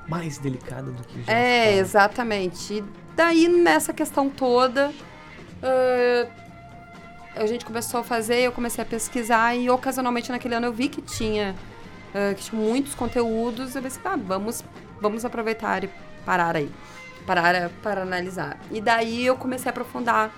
[0.08, 2.76] mais delicada do que já É, exatamente.
[2.76, 2.84] E
[3.16, 6.49] daí, nessa questão toda, uh,
[7.40, 10.90] a gente começou a fazer, eu comecei a pesquisar e ocasionalmente naquele ano eu vi
[10.90, 11.56] que tinha,
[12.10, 13.74] uh, que tinha muitos conteúdos.
[13.76, 14.62] Eu pensei, ah, vamos,
[15.00, 15.90] vamos aproveitar e
[16.26, 16.70] parar aí,
[17.26, 18.60] parar para analisar.
[18.70, 20.34] E daí eu comecei a aprofundar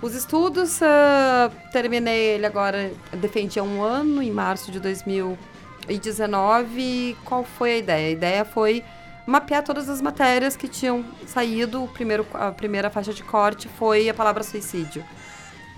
[0.00, 0.80] os estudos.
[0.80, 7.18] Uh, terminei ele agora, defendi há um ano, em março de 2019.
[7.22, 8.08] Qual foi a ideia?
[8.08, 8.82] A ideia foi
[9.26, 11.84] mapear todas as matérias que tinham saído.
[11.84, 15.04] O primeiro, a primeira faixa de corte foi a palavra suicídio.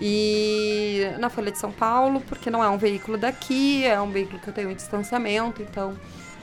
[0.04, 4.40] E na Folha de São Paulo, porque não é um veículo daqui, é um veículo
[4.40, 5.96] que eu tenho em distanciamento, então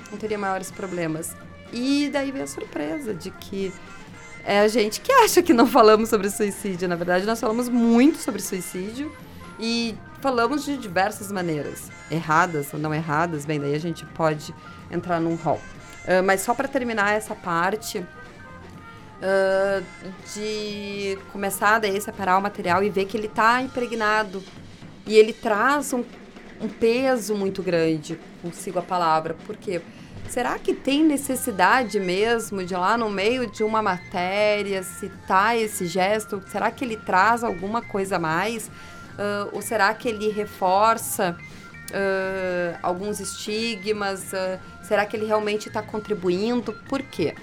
[0.09, 1.35] não teria maiores problemas.
[1.73, 3.73] E daí veio a surpresa de que
[4.45, 6.87] é a gente que acha que não falamos sobre suicídio.
[6.87, 9.13] Na verdade, nós falamos muito sobre suicídio
[9.59, 13.45] e falamos de diversas maneiras, erradas ou não erradas.
[13.45, 14.55] Bem, daí a gente pode
[14.89, 15.59] entrar num rol.
[16.05, 18.05] Uh, mas só para terminar essa parte
[19.19, 19.83] uh,
[20.33, 24.43] de começar daí a separar o material e ver que ele está impregnado
[25.05, 26.03] e ele traz um,
[26.61, 29.35] um peso muito grande consigo a palavra.
[29.45, 29.81] Por quê?
[30.29, 36.43] Será que tem necessidade mesmo de lá no meio de uma matéria citar esse gesto?
[36.51, 38.67] Será que ele traz alguma coisa a mais?
[38.67, 41.35] Uh, ou será que ele reforça
[41.89, 44.31] uh, alguns estigmas?
[44.31, 46.73] Uh, será que ele realmente está contribuindo?
[46.87, 47.33] Por quê?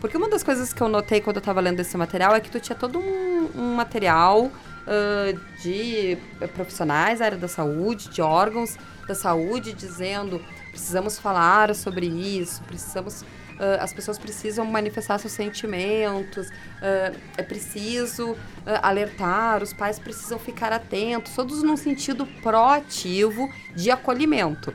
[0.00, 2.50] Porque uma das coisas que eu notei quando eu estava lendo esse material é que
[2.50, 6.16] tu tinha todo um, um material uh, de
[6.54, 13.24] profissionais da área da saúde, de órgãos da saúde, dizendo precisamos falar sobre isso, precisamos
[13.58, 18.36] Uh, as pessoas precisam manifestar seus sentimentos, uh, é preciso uh,
[18.80, 24.72] alertar, os pais precisam ficar atentos, todos num sentido proativo de acolhimento.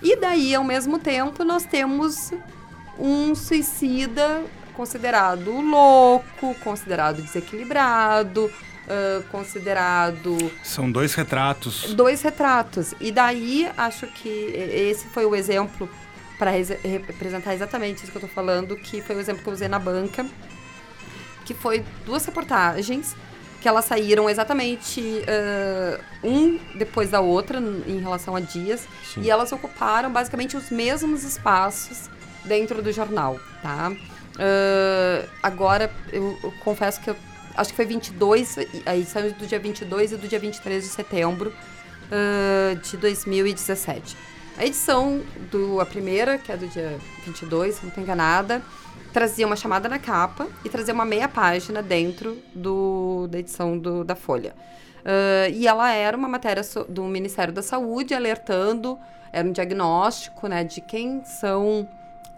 [0.00, 2.32] E daí, ao mesmo tempo, nós temos
[2.98, 4.42] um suicida
[4.74, 10.36] considerado louco, considerado desequilibrado, uh, considerado.
[10.62, 11.94] São dois retratos.
[11.94, 12.94] Dois retratos.
[13.00, 15.88] E daí acho que esse foi o exemplo
[16.38, 19.68] para representar exatamente isso que eu estou falando, que foi o exemplo que eu usei
[19.68, 20.26] na banca,
[21.44, 23.14] que foi duas reportagens
[23.60, 29.22] que elas saíram exatamente uh, um depois da outra em relação a dias Sim.
[29.22, 32.10] e elas ocuparam basicamente os mesmos espaços
[32.44, 33.90] dentro do jornal, tá?
[33.90, 37.16] Uh, agora, eu, eu, confesso que eu
[37.54, 41.52] acho que foi 22, a edição do dia 22 e do dia 23 de setembro
[41.52, 44.16] uh, de 2017.
[44.56, 48.62] A edição do a primeira, que é do dia 22, se não estou enganada,
[49.12, 54.04] trazia uma chamada na capa e trazia uma meia página dentro do, da edição do,
[54.04, 54.54] da Folha.
[55.00, 58.98] Uh, e ela era uma matéria so, do Ministério da Saúde alertando,
[59.32, 61.88] era um diagnóstico né, de quem são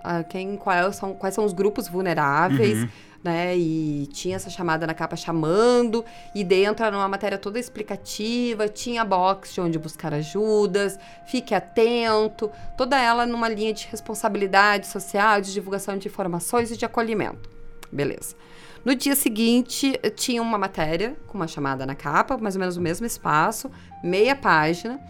[0.04, 2.82] uh, quem, quais, são, quais são os grupos vulneráveis.
[2.82, 2.88] Uhum.
[3.24, 8.68] Né, e tinha essa chamada na capa chamando, e dentro era uma matéria toda explicativa,
[8.68, 15.40] tinha box de onde buscar ajudas, fique atento, toda ela numa linha de responsabilidade social,
[15.40, 17.48] de divulgação de informações e de acolhimento.
[17.90, 18.36] Beleza.
[18.84, 22.80] No dia seguinte, tinha uma matéria com uma chamada na capa, mais ou menos o
[22.82, 23.70] mesmo espaço,
[24.02, 25.00] meia página,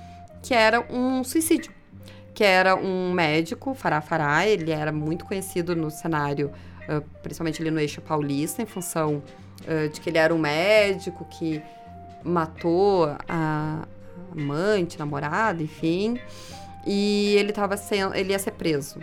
[0.40, 1.73] que era um suicídio
[2.34, 6.50] que era um médico, Fará Fará, ele era muito conhecido no cenário,
[6.88, 9.22] uh, principalmente ali no eixo paulista, em função
[9.62, 11.62] uh, de que ele era um médico que
[12.24, 13.86] matou a
[14.32, 16.18] amante, namorada, enfim,
[16.84, 18.98] e ele tava sendo, ele ia ser preso.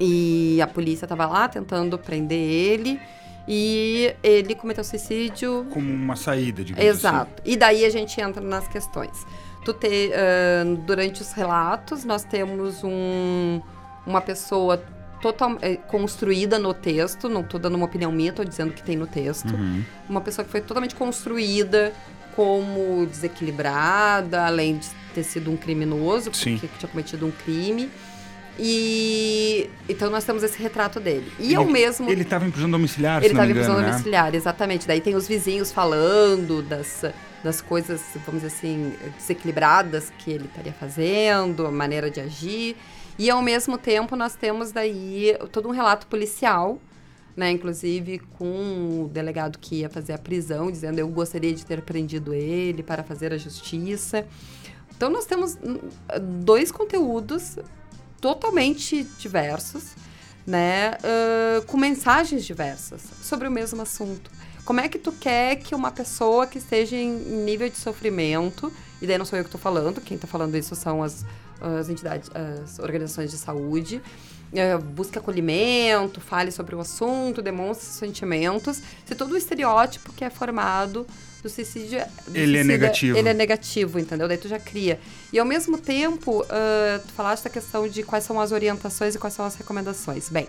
[0.00, 2.98] E a polícia estava lá tentando prender ele,
[3.46, 5.66] e ele cometeu suicídio.
[5.70, 7.42] Como uma saída, digamos Exato.
[7.42, 7.52] Assim.
[7.52, 9.26] E daí a gente entra nas questões
[9.64, 13.60] tu te, uh, durante os relatos, nós temos um,
[14.06, 14.82] uma pessoa
[15.20, 18.96] total, é, construída no texto, não estou dando uma opinião minha, estou dizendo que tem
[18.96, 19.54] no texto.
[19.54, 19.82] Uhum.
[20.08, 21.92] Uma pessoa que foi totalmente construída
[22.34, 26.70] como desequilibrada, além de ter sido um criminoso, porque Sim.
[26.78, 27.88] tinha cometido um crime.
[28.58, 31.30] E então nós temos esse retrato dele.
[31.38, 32.10] E ele, eu mesmo.
[32.10, 33.90] Ele estava em prisão domiciliar, Ele estava em prisão né?
[33.90, 34.86] domiciliar, exatamente.
[34.86, 37.04] Daí tem os vizinhos falando das,
[37.42, 42.76] das coisas, vamos dizer assim, desequilibradas que ele estaria fazendo, a maneira de agir.
[43.18, 46.80] E ao mesmo tempo nós temos daí todo um relato policial
[47.36, 47.50] né?
[47.50, 52.34] Inclusive com o delegado que ia fazer a prisão, dizendo eu gostaria de ter prendido
[52.34, 54.26] ele para fazer a justiça.
[54.94, 55.78] Então nós temos hum,
[56.40, 57.56] dois conteúdos
[58.20, 59.94] totalmente diversos,
[60.46, 60.92] né?
[60.92, 64.30] Uh, com mensagens diversas sobre o mesmo assunto.
[64.64, 67.10] Como é que tu quer que uma pessoa que esteja em
[67.44, 70.74] nível de sofrimento, e daí não sou eu que estou falando, quem está falando isso
[70.76, 71.24] são as,
[71.60, 74.00] as entidades, as organizações de saúde,
[74.52, 80.30] uh, busque acolhimento, fale sobre o assunto, demonstre sentimentos, se todo o estereótipo que é
[80.30, 81.04] formado
[81.42, 82.00] do suicídio.
[82.28, 83.18] Do ele é negativo.
[83.18, 84.28] Ele é negativo, entendeu?
[84.28, 85.00] Daí tu já cria.
[85.32, 89.18] E ao mesmo tempo, uh, tu falaste da questão de quais são as orientações e
[89.18, 90.28] quais são as recomendações.
[90.28, 90.46] Bem,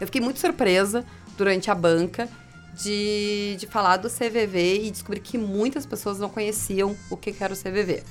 [0.00, 1.04] eu fiquei muito surpresa
[1.36, 2.26] durante a banca
[2.82, 7.52] de, de falar do CVV e descobrir que muitas pessoas não conheciam o que era
[7.52, 8.02] o CVV.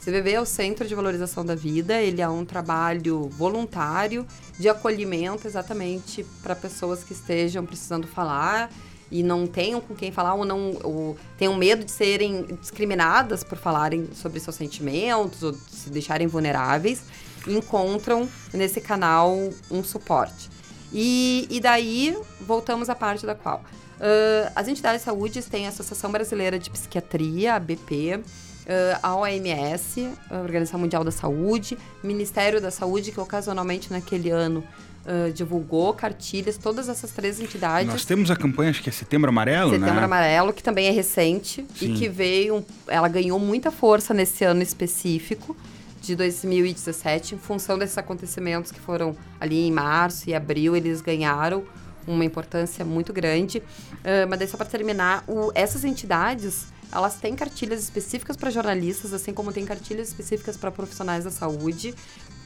[0.00, 4.26] CVV é o Centro de Valorização da Vida, ele é um trabalho voluntário
[4.58, 8.70] de acolhimento exatamente para pessoas que estejam precisando falar
[9.10, 13.58] e não tenham com quem falar ou não ou tenham medo de serem discriminadas por
[13.58, 17.02] falarem sobre seus sentimentos ou se deixarem vulneráveis,
[17.46, 19.36] encontram nesse canal
[19.70, 20.50] um suporte.
[20.92, 23.62] E, e daí voltamos à parte da qual
[23.98, 28.20] uh, as entidades de saúde têm a Associação Brasileira de Psiquiatria, a BP,
[28.66, 34.64] Uh, a OMS, a Organização Mundial da Saúde, Ministério da Saúde, que ocasionalmente naquele ano
[35.06, 37.86] uh, divulgou cartilhas, todas essas três entidades.
[37.86, 39.86] Nós temos a campanha, acho que é Setembro Amarelo, Setembro né?
[39.86, 41.94] Setembro Amarelo, que também é recente Sim.
[41.94, 45.56] e que veio, ela ganhou muita força nesse ano específico
[46.00, 51.64] de 2017, em função desses acontecimentos que foram ali em março e abril, eles ganharam
[52.06, 53.58] uma importância muito grande.
[53.58, 59.12] Uh, mas daí só para terminar, o, essas entidades elas têm cartilhas específicas para jornalistas,
[59.12, 61.94] assim como tem cartilhas específicas para profissionais da saúde,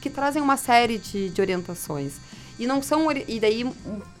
[0.01, 2.15] que trazem uma série de, de orientações.
[2.59, 3.07] E não são.
[3.11, 3.71] E daí,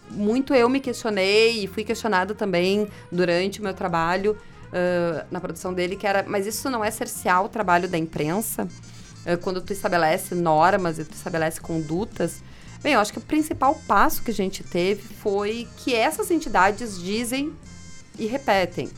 [0.09, 5.73] muito eu me questionei e fui questionada também durante o meu trabalho uh, na produção
[5.73, 8.67] dele, que era, mas isso não é cercear o trabalho da imprensa?
[9.25, 12.41] Uh, quando tu estabelece normas e tu estabelece condutas.
[12.81, 16.99] Bem, eu acho que o principal passo que a gente teve foi que essas entidades
[16.99, 17.53] dizem
[18.17, 18.89] e repetem.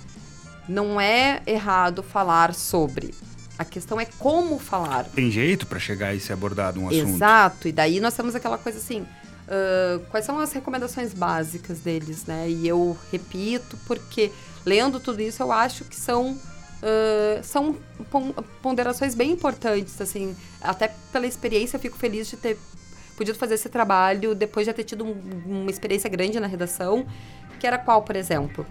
[0.68, 3.14] Não é errado falar sobre.
[3.58, 5.06] A questão é como falar.
[5.06, 7.16] Tem jeito para chegar e ser abordado um assunto.
[7.16, 7.68] Exato.
[7.68, 9.06] E daí nós temos aquela coisa assim
[9.44, 12.50] Uh, quais são as recomendações básicas deles, né?
[12.50, 14.32] E eu repito, porque
[14.66, 17.76] lendo tudo isso, eu acho que são, uh, são
[18.62, 22.58] ponderações bem importantes, assim, até pela experiência, eu fico feliz de ter
[23.18, 27.06] podido fazer esse trabalho depois de ter tido um, uma experiência grande na redação,
[27.60, 28.66] que era qual, por exemplo?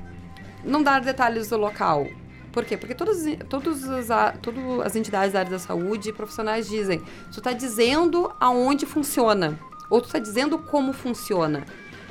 [0.65, 2.07] Não dar detalhes do local.
[2.53, 2.77] Por quê?
[2.77, 7.01] Porque todas, todas, as, todas as entidades da área da saúde e profissionais dizem,
[7.33, 11.65] tu está dizendo aonde funciona ou tu está dizendo como funciona.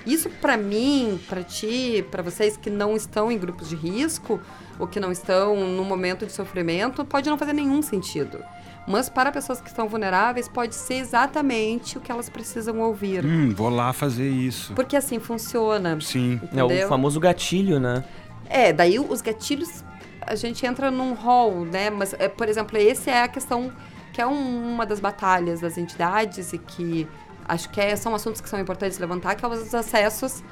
[0.05, 4.41] Isso para mim, para ti, para vocês que não estão em grupos de risco
[4.79, 8.43] ou que não estão num momento de sofrimento, pode não fazer nenhum sentido.
[8.87, 13.23] Mas para pessoas que estão vulneráveis, pode ser exatamente o que elas precisam ouvir.
[13.23, 14.73] Hum, vou lá fazer isso.
[14.73, 15.99] Porque assim funciona.
[16.01, 16.39] Sim.
[16.43, 16.71] Entendeu?
[16.71, 18.03] É o famoso gatilho, né?
[18.49, 19.83] É, daí os gatilhos
[20.21, 21.89] a gente entra num rol, né?
[21.89, 23.71] Mas, é, por exemplo, esse é a questão
[24.13, 27.07] que é um, uma das batalhas das entidades e que
[27.47, 30.43] acho que é, são assuntos que são importantes levantar, que é os acessos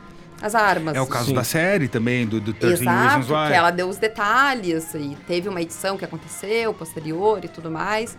[0.41, 0.95] às armas.
[0.95, 1.33] É o caso Sim.
[1.33, 3.47] da série também, do, do 13 Exato, Reasons Why.
[3.47, 8.17] que ela deu os detalhes e teve uma edição que aconteceu, posterior e tudo mais.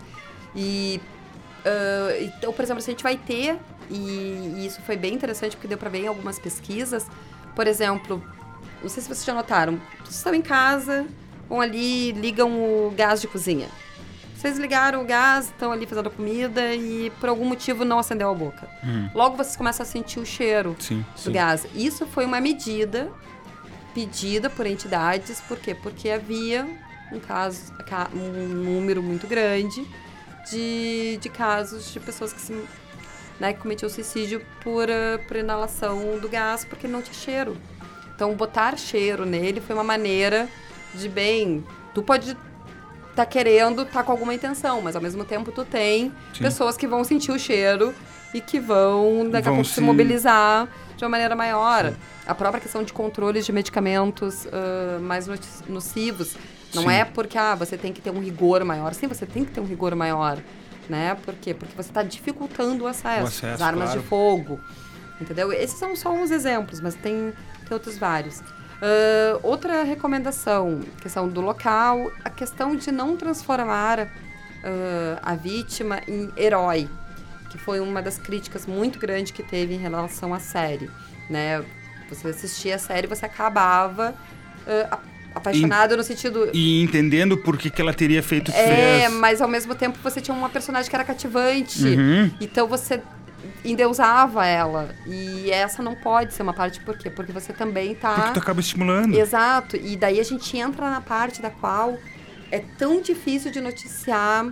[0.55, 1.01] E,
[1.65, 3.57] uh, então, por exemplo, se a gente vai ter,
[3.89, 7.07] e, e isso foi bem interessante porque deu para ver em algumas pesquisas,
[7.55, 8.23] por exemplo,
[8.81, 11.05] não sei se vocês já notaram, vocês estão em casa,
[11.49, 13.67] vão ali, ligam o gás de cozinha.
[14.41, 18.33] Vocês ligaram o gás, estão ali fazendo comida e por algum motivo não acendeu a
[18.33, 18.67] boca.
[18.83, 19.07] Hum.
[19.13, 21.31] Logo vocês começam a sentir o cheiro sim, do sim.
[21.31, 21.67] gás.
[21.75, 23.11] Isso foi uma medida
[23.93, 25.75] pedida por entidades, por quê?
[25.75, 26.67] Porque havia
[27.11, 27.71] um caso,
[28.15, 29.87] um número muito grande
[30.49, 32.59] de, de casos de pessoas que se
[33.39, 37.55] né, que cometiam suicídio por, uh, por inalação do gás porque não tinha cheiro.
[38.15, 40.49] Então, botar cheiro nele foi uma maneira
[40.95, 41.63] de, bem,
[41.93, 42.35] tu pode
[43.15, 46.43] tá querendo, tá com alguma intenção, mas ao mesmo tempo tu tem Sim.
[46.43, 47.93] pessoas que vão sentir o cheiro
[48.33, 49.75] e que vão daqui vão a pouco se...
[49.75, 51.89] se mobilizar de uma maneira maior.
[51.91, 51.95] Sim.
[52.25, 55.27] A própria questão de controles de medicamentos uh, mais
[55.67, 56.37] nocivos.
[56.73, 56.91] Não Sim.
[56.91, 58.93] é porque ah, você tem que ter um rigor maior.
[58.93, 60.37] Sim, você tem que ter um rigor maior.
[60.87, 61.15] Né?
[61.23, 61.53] Por quê?
[61.53, 64.01] Porque você está dificultando o acesso, o acesso as armas claro.
[64.01, 64.59] de fogo.
[65.19, 65.51] Entendeu?
[65.53, 67.33] Esses são só uns exemplos, mas tem,
[67.67, 68.41] tem outros vários.
[68.81, 76.31] Uh, outra recomendação, questão do local, a questão de não transformar uh, a vítima em
[76.35, 76.89] herói,
[77.51, 80.89] que foi uma das críticas muito grandes que teve em relação à série,
[81.29, 81.63] né?
[82.09, 84.15] Você assistia a série, você acabava
[84.65, 84.97] uh,
[85.35, 86.49] apaixonado no sentido.
[86.51, 89.13] E entendendo por que, que ela teria feito o que É, fez.
[89.13, 91.83] mas ao mesmo tempo você tinha uma personagem que era cativante.
[91.83, 92.31] Uhum.
[92.41, 93.01] Então você
[93.63, 94.95] endeusava ela.
[95.05, 97.09] E essa não pode ser uma parte, por quê?
[97.09, 98.15] Porque você também tá.
[98.15, 99.15] Porque tu acaba estimulando.
[99.15, 99.75] Exato.
[99.75, 101.97] E daí a gente entra na parte da qual
[102.51, 104.45] é tão difícil de noticiar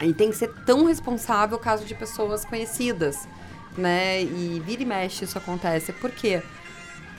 [0.00, 3.26] e tem que ser tão responsável caso de pessoas conhecidas,
[3.76, 4.22] né?
[4.22, 5.92] E vira e mexe isso acontece.
[5.92, 6.42] Por quê?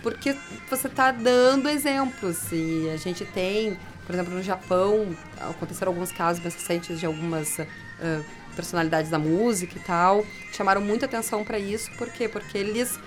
[0.04, 0.38] Porque
[0.70, 6.42] você está dando exemplos e a gente tem, por exemplo, no Japão, aconteceram alguns casos
[6.42, 8.24] mais recentes de algumas uh,
[8.58, 11.90] personalidades da música e tal, chamaram muita atenção para isso.
[11.98, 12.28] Por quê?
[12.28, 13.00] Porque eles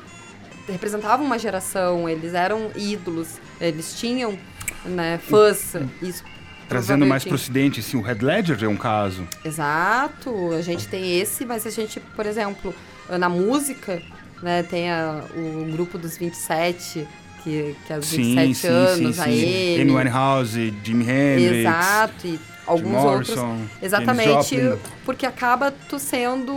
[0.68, 4.38] representavam uma geração, eles eram ídolos, eles tinham
[4.84, 5.74] né, fãs.
[6.01, 6.22] Isso
[6.68, 9.26] Trazendo mais provavelmente- pro ocidente, assim, o Red Ledger é um caso.
[9.44, 12.72] Exato, a gente tem esse, mas a gente, por exemplo,
[13.18, 14.01] na música,
[14.40, 17.07] né, tem a- o grupo dos 27,
[17.42, 19.90] que, que é os 27 anos, a Amy Amy.
[19.90, 22.38] Winehouse, Jimi Hendrix, Exato, e
[22.70, 23.28] alguns outros.
[23.36, 24.56] Morrison, Janis Exatamente,
[25.04, 26.52] porque acaba tu sendo.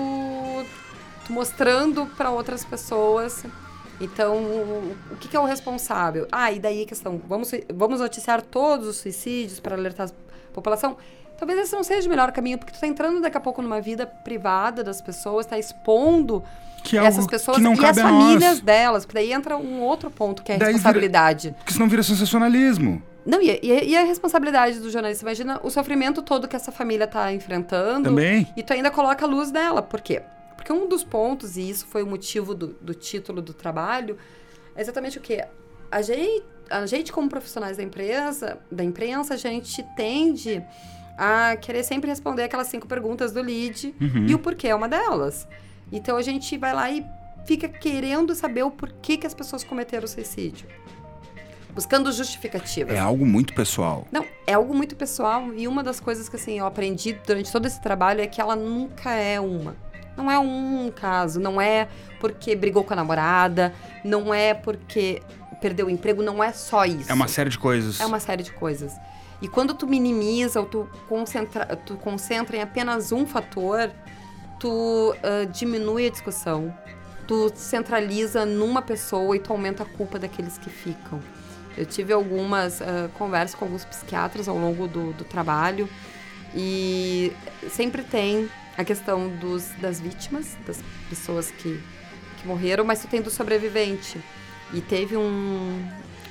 [1.26, 3.44] tu mostrando para outras pessoas.
[4.02, 6.28] Então, o o que, que é o responsável?
[6.32, 10.98] Ah, e daí a questão: vamos, vamos noticiar todos os suicídios para alertar a população?
[11.38, 13.82] Talvez esse não seja o melhor caminho, porque tu tá entrando daqui a pouco numa
[13.82, 16.44] vida privada das pessoas, tá expondo
[16.84, 20.52] Que é essas pessoas e as famílias delas, porque daí entra um outro ponto que
[20.52, 21.54] é a Daí vira- responsabilidade.
[21.58, 23.02] Porque senão vira sensacionalismo.
[23.26, 25.24] Não, e, e- e a responsabilidade do jornalista?
[25.24, 28.10] Imagina o sofrimento todo que essa família tá enfrentando.
[28.10, 28.48] Também.
[28.58, 29.82] E tu ainda coloca a luz dela.
[29.82, 30.22] Por quê?
[30.56, 34.18] Porque um dos pontos, e isso foi o motivo do, do título do trabalho,
[34.76, 35.46] é exatamente o quê?
[35.92, 40.64] A gente, a gente, como profissionais da empresa, da imprensa, a gente tende
[41.18, 44.26] a querer sempre responder aquelas cinco perguntas do lead Uhum.
[44.28, 45.48] e o porquê é uma delas.
[45.92, 47.06] Então a gente vai lá e
[47.46, 50.66] fica querendo saber o porquê que as pessoas cometeram suicídio.
[51.74, 52.96] Buscando justificativas.
[52.96, 54.08] É algo muito pessoal.
[54.12, 57.66] Não, é algo muito pessoal e uma das coisas que assim eu aprendi durante todo
[57.66, 59.76] esse trabalho é que ela nunca é uma.
[60.16, 61.88] Não é um caso, não é
[62.20, 65.22] porque brigou com a namorada, não é porque
[65.60, 67.12] perdeu o emprego, não é só isso.
[67.12, 68.00] É uma série de coisas.
[68.00, 68.94] É uma série de coisas.
[69.42, 73.92] E quando tu minimiza ou tu concentra, tu concentra em apenas um fator,
[74.60, 76.74] tu ah, diminui a discussão,
[77.28, 81.20] tu centraliza numa pessoa e tu aumenta a culpa daqueles que ficam.
[81.78, 85.90] Eu tive algumas ah, conversas com alguns psiquiatras ao longo do, do trabalho
[86.56, 87.32] e
[87.70, 91.82] sempre tem a questão dos, das vítimas, das pessoas que,
[92.40, 94.20] que morreram, mas tu tem do sobrevivente.
[94.74, 95.88] E teve um,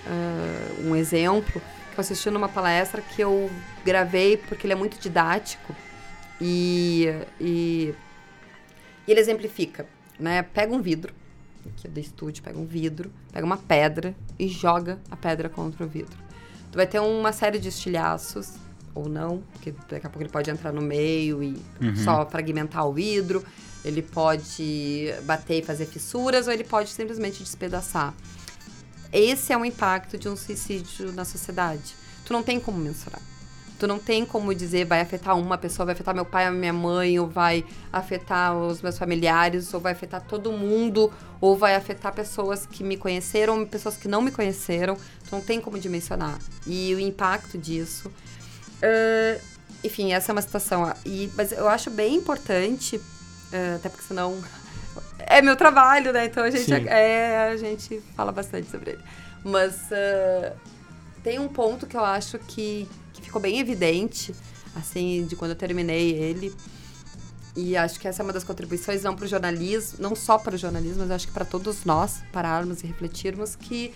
[0.06, 1.60] ah, um exemplo
[1.92, 3.50] que eu assisti numa palestra que eu
[3.84, 5.74] gravei porque ele é muito didático
[6.40, 7.06] e,
[7.40, 7.94] e,
[9.06, 9.86] e ele exemplifica,
[10.18, 10.42] né?
[10.42, 11.14] Pega um vidro,
[11.68, 15.84] aqui é do estúdio, pega um vidro, pega uma pedra e joga a pedra contra
[15.84, 16.16] o vidro.
[16.70, 18.54] Tu vai ter uma série de estilhaços,
[18.94, 21.56] ou não, porque daqui a pouco ele pode entrar no meio e
[22.04, 23.44] só fragmentar o vidro,
[23.84, 28.14] ele pode bater e fazer fissuras, ou ele pode simplesmente despedaçar.
[29.12, 31.94] Esse é o impacto de um suicídio na sociedade.
[32.24, 33.20] Tu não tem como mensurar.
[33.82, 36.72] Tu não tem como dizer vai afetar uma pessoa, vai afetar meu pai, a minha
[36.72, 42.14] mãe, ou vai afetar os meus familiares, ou vai afetar todo mundo, ou vai afetar
[42.14, 44.94] pessoas que me conheceram, pessoas que não me conheceram.
[44.94, 46.38] Tu não tem como dimensionar.
[46.64, 48.08] E o impacto disso.
[48.84, 49.40] ah,
[49.82, 50.94] enfim, essa é uma situação.
[51.04, 53.00] E, mas eu acho bem importante,
[53.52, 54.40] ah, até porque senão
[55.18, 56.26] é meu trabalho, né?
[56.26, 59.02] Então a gente, é, a gente fala bastante sobre ele.
[59.42, 60.52] Mas ah,
[61.22, 62.88] tem um ponto que eu acho que,
[63.22, 64.34] que ficou bem evidente,
[64.74, 66.54] assim, de quando eu terminei ele.
[67.54, 70.54] E acho que essa é uma das contribuições, não para o jornalismo, não só para
[70.54, 73.94] o jornalismo, mas acho que para todos nós pararmos e refletirmos que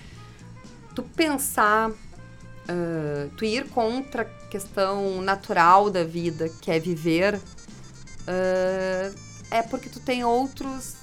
[0.94, 1.90] tu pensar,
[2.68, 7.40] ah, tu ir contra a questão natural da vida, que é viver,
[8.26, 9.12] ah,
[9.50, 10.94] é porque tu tem outros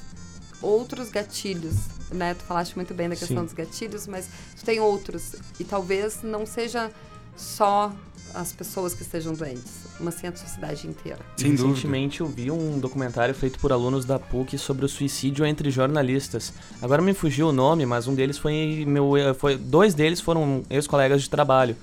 [0.61, 1.75] outros gatilhos,
[2.09, 2.33] né?
[2.33, 3.43] Tu falaste muito bem da questão Sim.
[3.43, 6.89] dos gatilhos, mas tu tem outros e talvez não seja
[7.35, 7.91] só
[8.33, 11.19] as pessoas que estejam doentes, mas sim a sociedade inteira.
[11.37, 11.69] Sem dúvida.
[11.69, 16.53] Recentemente eu vi um documentário feito por alunos da PUC sobre o suicídio entre jornalistas.
[16.81, 21.21] Agora me fugiu o nome, mas um deles foi meu, foi dois deles foram ex-colegas
[21.21, 21.75] de trabalho.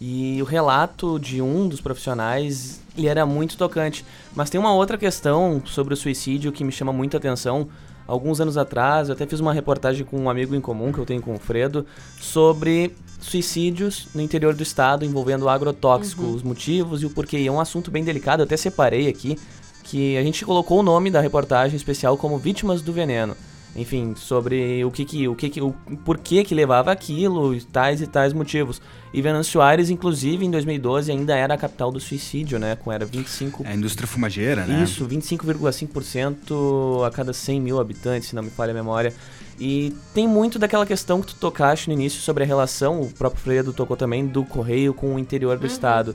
[0.00, 4.04] E o relato de um dos profissionais, ele era muito tocante.
[4.34, 7.68] Mas tem uma outra questão sobre o suicídio que me chama muita atenção.
[8.08, 11.04] Alguns anos atrás, eu até fiz uma reportagem com um amigo em comum que eu
[11.04, 11.84] tenho com o Fredo
[12.18, 17.36] sobre suicídios no interior do estado envolvendo agrotóxico, os motivos e o porquê.
[17.36, 19.38] E é um assunto bem delicado, eu até separei aqui,
[19.84, 23.36] que a gente colocou o nome da reportagem especial como Vítimas do Veneno.
[23.78, 25.72] Enfim, sobre o que que, o que que, o
[26.04, 28.80] porquê que levava aquilo, tais e tais motivos.
[29.12, 33.06] E Venâncio Aires, inclusive, em 2012 ainda era a capital do suicídio, né, com era
[33.06, 33.64] 25...
[33.64, 34.82] É a indústria fumageira, né?
[34.82, 39.14] Isso, 25,5% a cada 100 mil habitantes, se não me falha a memória.
[39.60, 43.42] E tem muito daquela questão que tu tocaste no início sobre a relação, o próprio
[43.42, 45.72] Fredo tocou também, do correio com o interior do uhum.
[45.72, 46.14] estado.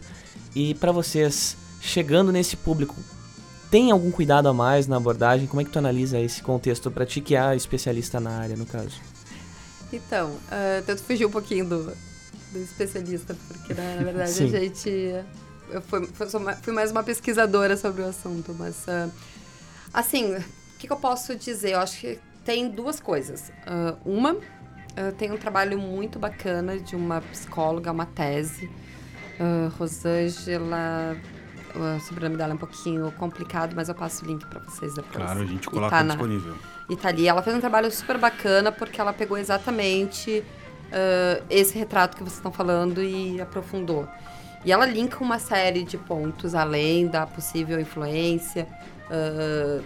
[0.55, 2.95] E para vocês, chegando nesse público,
[3.73, 5.47] tem algum cuidado a mais na abordagem?
[5.47, 8.67] Como é que tu analisa esse contexto para ti que é especialista na área, no
[8.67, 9.01] caso?
[9.91, 11.85] Então, uh, tento fugir um pouquinho do,
[12.51, 15.25] do especialista, porque né, na verdade a gente.
[15.71, 16.07] Eu fui,
[16.61, 18.85] fui, mais uma pesquisadora sobre o assunto, mas.
[18.85, 19.11] Uh,
[19.91, 20.43] assim, o
[20.77, 21.71] que, que, eu posso dizer?
[21.71, 23.51] Eu acho que tem duas coisas.
[23.65, 24.37] Uh, uma,
[25.17, 28.69] tem um trabalho muito bacana de uma psicóloga, uma tese,
[29.79, 31.17] Rosângela
[31.75, 35.23] o sobrenome dela é um pouquinho complicado, mas eu passo o link para vocês depois.
[35.23, 36.55] Claro, a gente coloca tá disponível.
[36.89, 37.27] E tá ali.
[37.27, 40.43] Ela fez um trabalho super bacana porque ela pegou exatamente
[40.93, 44.07] uh, esse retrato que vocês estão falando e aprofundou.
[44.65, 48.67] E ela linka uma série de pontos além da possível influência
[49.09, 49.83] uh,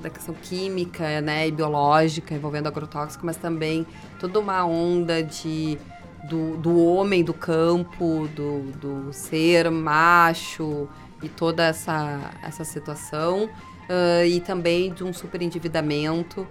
[0.00, 3.86] da questão química né, e biológica envolvendo agrotóxico, mas também
[4.18, 5.78] toda uma onda de
[6.24, 10.88] do, do homem do campo, do, do ser macho,
[11.22, 13.48] e toda essa, essa situação.
[13.82, 16.46] Uh, e também de um superendividamento,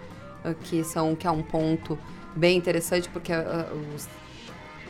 [0.45, 1.97] uh, que, são, que é um ponto
[2.35, 4.07] bem interessante, porque uh, os,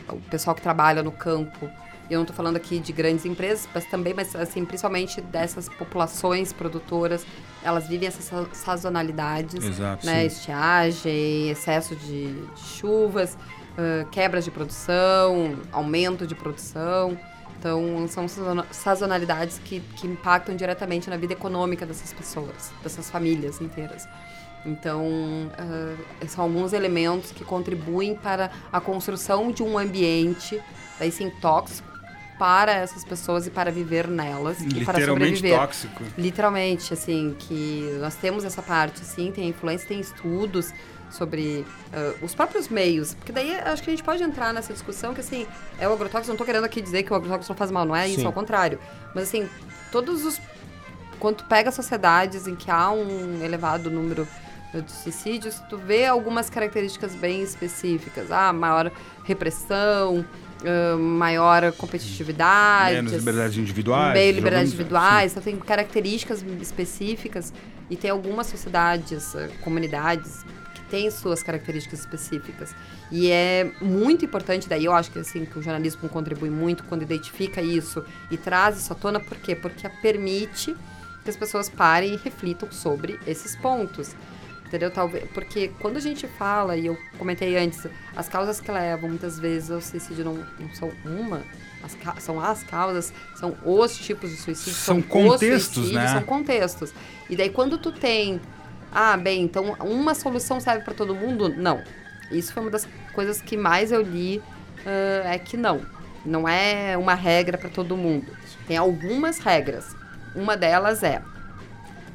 [0.08, 1.70] o pessoal que trabalha no campo,
[2.10, 6.52] eu não estou falando aqui de grandes empresas, mas também, mas assim, principalmente dessas populações
[6.52, 7.24] produtoras,
[7.62, 10.26] elas vivem essas sazonalidades, Exato, né?
[10.26, 13.38] Estiagem, excesso de, de chuvas,
[14.10, 17.16] quebras de produção, aumento de produção.
[17.62, 18.26] Então, são
[18.72, 24.08] sazonalidades que, que impactam diretamente na vida econômica dessas pessoas, dessas famílias inteiras.
[24.66, 30.60] Então, uh, são alguns elementos que contribuem para a construção de um ambiente,
[30.98, 31.88] daí sim, tóxico,
[32.36, 35.56] para essas pessoas e para viver nelas e para sobreviver.
[35.56, 36.02] tóxico.
[36.18, 40.74] Literalmente, assim, que nós temos essa parte, sim, tem influência, tem estudos
[41.12, 43.14] sobre uh, os próprios meios.
[43.14, 45.46] Porque daí acho que a gente pode entrar nessa discussão que, assim,
[45.78, 46.28] é o agrotóxico.
[46.28, 48.16] Não estou querendo aqui dizer que o agrotóxico não faz mal, não é Sim.
[48.16, 48.78] isso, ao contrário.
[49.14, 49.48] Mas, assim,
[49.90, 50.40] todos os.
[51.20, 54.26] Quando tu pega sociedades em que há um elevado número
[54.74, 58.32] de suicídios, tu vê algumas características bem específicas.
[58.32, 58.90] Ah, maior
[59.24, 60.24] repressão,
[60.62, 62.94] Uh, maior competitividade.
[62.94, 64.12] Menos liberdades individuais.
[64.12, 65.32] Meio liberdades individuais.
[65.32, 67.52] Então, tem características específicas.
[67.90, 69.34] E tem algumas sociedades,
[69.64, 70.44] comunidades
[70.92, 72.76] tem suas características específicas.
[73.10, 77.00] E é muito importante, daí eu acho que assim que o jornalismo contribui muito quando
[77.00, 79.56] identifica isso e traz isso à tona, por quê?
[79.56, 80.76] Porque permite
[81.24, 84.14] que as pessoas parem e reflitam sobre esses pontos.
[84.66, 84.90] Entendeu?
[84.90, 89.38] Talvez, porque quando a gente fala, e eu comentei antes, as causas que levam muitas
[89.38, 91.42] vezes ao suicídio não, não são uma,
[91.82, 96.08] as, são as causas, são os tipos de suicídio, são, são contextos, né?
[96.08, 96.92] São contextos.
[97.30, 98.40] E daí quando tu tem
[98.92, 101.48] ah, bem, então uma solução serve para todo mundo?
[101.48, 101.82] Não.
[102.30, 105.80] Isso foi uma das coisas que mais eu li, uh, é que não.
[106.24, 108.26] Não é uma regra para todo mundo.
[108.66, 109.96] Tem algumas regras.
[110.34, 111.22] Uma delas é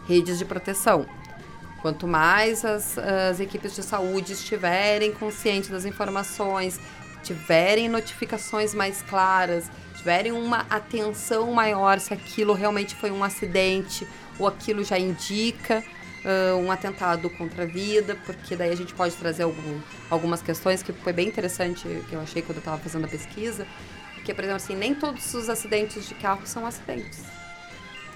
[0.07, 1.05] redes de proteção.
[1.81, 6.79] Quanto mais as, as equipes de saúde estiverem conscientes das informações,
[7.23, 14.07] tiverem notificações mais claras, tiverem uma atenção maior se aquilo realmente foi um acidente
[14.39, 15.83] ou aquilo já indica
[16.23, 20.81] uh, um atentado contra a vida, porque daí a gente pode trazer algum, algumas questões
[20.81, 23.67] que foi bem interessante, que eu achei quando eu estava fazendo a pesquisa,
[24.23, 27.23] que, por exemplo, assim, nem todos os acidentes de carro são acidentes.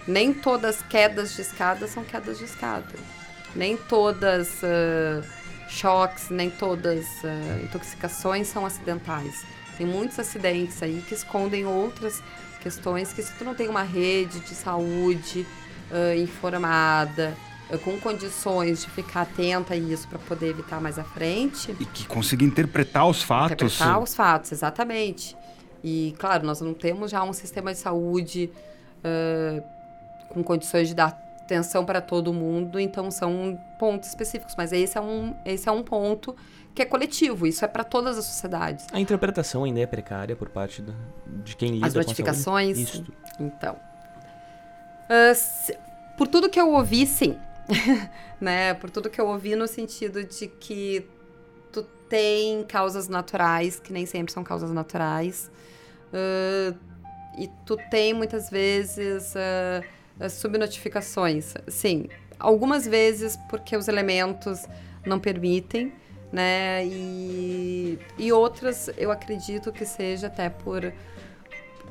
[0.08, 2.93] Nem todas quedas de escada são quedas de escada.
[3.56, 5.24] Nem todas uh,
[5.70, 9.45] choques, nem todas uh, intoxicações são acidentais.
[9.78, 12.22] Tem muitos acidentes aí que escondem outras
[12.62, 15.45] questões que se tu não tem uma rede de saúde
[15.91, 17.36] uh, informada,
[17.78, 21.76] com condições de ficar atenta a isso para poder evitar mais à frente.
[21.80, 23.53] E que consiga interpretar os fatos.
[23.53, 25.38] Interpretar os fatos, exatamente.
[25.84, 28.51] E, claro, nós não temos já um sistema de saúde
[28.99, 29.63] uh,
[30.30, 34.55] com condições de dar atenção para todo mundo, então são pontos específicos.
[34.57, 36.36] Mas esse é um, esse é um ponto
[36.74, 38.86] que é coletivo, isso é para todas as sociedades.
[38.93, 40.95] A interpretação ainda é precária por parte do,
[41.43, 43.11] de quem lida as notificações, com a saúde?
[43.28, 43.34] Isso.
[43.39, 45.78] Então, uh, se,
[46.17, 47.38] por tudo que eu ouvi, sim.
[48.39, 48.74] né?
[48.74, 51.05] Por tudo que eu ouvi no sentido de que
[51.72, 55.51] tu tem causas naturais, que nem sempre são causas naturais.
[56.07, 56.78] Uh,
[57.38, 61.53] e tu tem muitas vezes uh, subnotificações.
[61.67, 62.07] Sim,
[62.38, 64.65] algumas vezes porque os elementos
[65.05, 65.93] não permitem,
[66.32, 66.86] né?
[66.86, 70.93] E, e outras eu acredito que seja até por,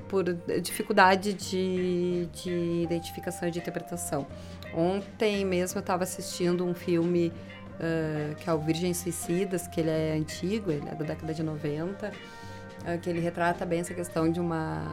[0.08, 0.24] por
[0.62, 4.26] dificuldade de, de identificação e de interpretação.
[4.74, 7.32] Ontem mesmo eu estava assistindo um filme
[7.80, 11.42] uh, que é o Virgem Suicidas, que ele é antigo, ele é da década de
[11.42, 14.84] 90, uh, que ele retrata bem essa questão de uma...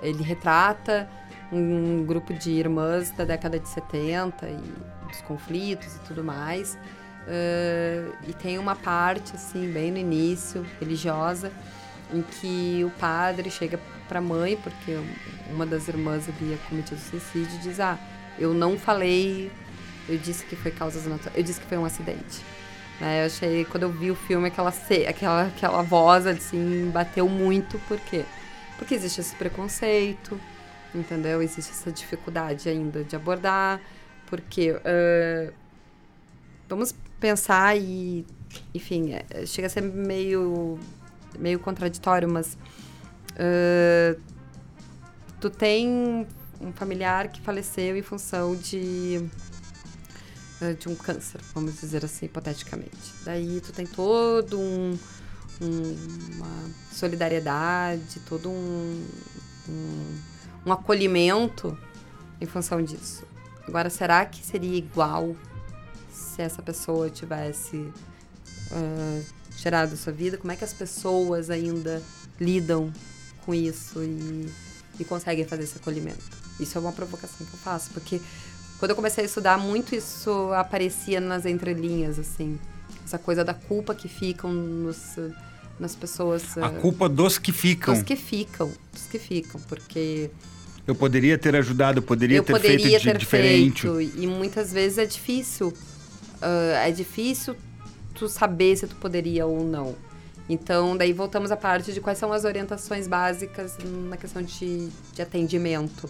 [0.00, 1.08] Ele retrata
[1.52, 4.56] um grupo de irmãs da década de 70 e
[5.08, 6.78] dos conflitos e tudo mais.
[7.24, 11.50] Uh, e tem uma parte, assim, bem no início, religiosa,
[12.12, 14.98] em que o padre chega para a mãe, porque
[15.50, 17.98] uma das irmãs havia cometido suicídio, e diz: Ah,
[18.38, 19.50] eu não falei,
[20.08, 22.42] eu disse que foi causas naturais, eu disse que foi um acidente.
[23.00, 23.22] Né?
[23.22, 24.72] Eu achei, quando eu vi o filme, aquela,
[25.08, 28.24] aquela, aquela voz, assim, bateu muito, por quê?
[28.78, 30.40] Porque existe esse preconceito,
[30.94, 31.42] entendeu?
[31.42, 33.80] Existe essa dificuldade ainda de abordar,
[34.26, 35.52] porque uh,
[36.68, 38.26] vamos pensar e,
[38.74, 40.78] enfim, é, chega a ser meio,
[41.38, 42.58] meio contraditório, mas
[43.32, 44.20] uh,
[45.40, 46.26] tu tem
[46.64, 49.28] um familiar que faleceu em função de
[50.80, 53.12] de um câncer, vamos dizer assim, hipoteticamente.
[53.22, 54.96] Daí tu tem todo um,
[55.60, 55.96] um
[56.36, 59.06] uma solidariedade, todo um,
[59.68, 60.18] um
[60.66, 61.76] um acolhimento
[62.40, 63.24] em função disso.
[63.66, 65.36] Agora, será que seria igual
[66.10, 69.24] se essa pessoa tivesse uh,
[69.56, 70.36] tirado sua vida?
[70.36, 72.02] Como é que as pessoas ainda
[72.40, 72.92] lidam
[73.44, 74.50] com isso e,
[74.98, 76.43] e conseguem fazer esse acolhimento?
[76.58, 78.20] Isso é uma provocação que eu faço, porque
[78.78, 82.58] quando eu comecei a estudar, muito isso aparecia nas entrelinhas, assim.
[83.04, 85.16] Essa coisa da culpa que ficam nos,
[85.78, 86.56] nas pessoas.
[86.58, 87.94] A culpa dos que ficam.
[87.94, 90.30] Dos que ficam, dos que ficam, porque
[90.86, 93.82] eu poderia ter ajudado, eu poderia eu ter poderia feito ter de diferente.
[93.82, 95.68] Feito, e muitas vezes é difícil.
[95.68, 97.56] Uh, é difícil
[98.14, 99.94] tu saber se tu poderia ou não.
[100.48, 103.76] Então, daí voltamos à parte de quais são as orientações básicas
[104.08, 106.08] na questão de, de atendimento.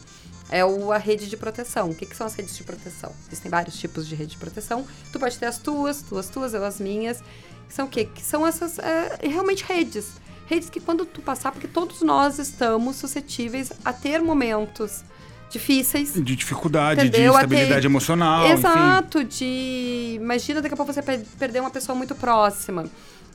[0.50, 1.90] É o, a rede de proteção.
[1.90, 3.12] O que, que são as redes de proteção?
[3.26, 4.84] Existem vários tipos de rede de proteção.
[5.12, 7.22] Tu pode ter as tuas, tuas, tuas, eu as minhas.
[7.68, 8.04] Que são o quê?
[8.04, 12.96] Que são essas é, realmente redes redes que quando tu passar, porque todos nós estamos
[12.96, 15.02] suscetíveis a ter momentos
[15.50, 16.14] difíceis.
[16.14, 17.32] De dificuldade, entendeu?
[17.32, 17.86] de estabilidade ter...
[17.86, 18.46] emocional.
[18.46, 19.28] Exato, enfim.
[19.28, 20.18] de.
[20.20, 22.84] Imagina daqui a pouco você perder uma pessoa muito próxima.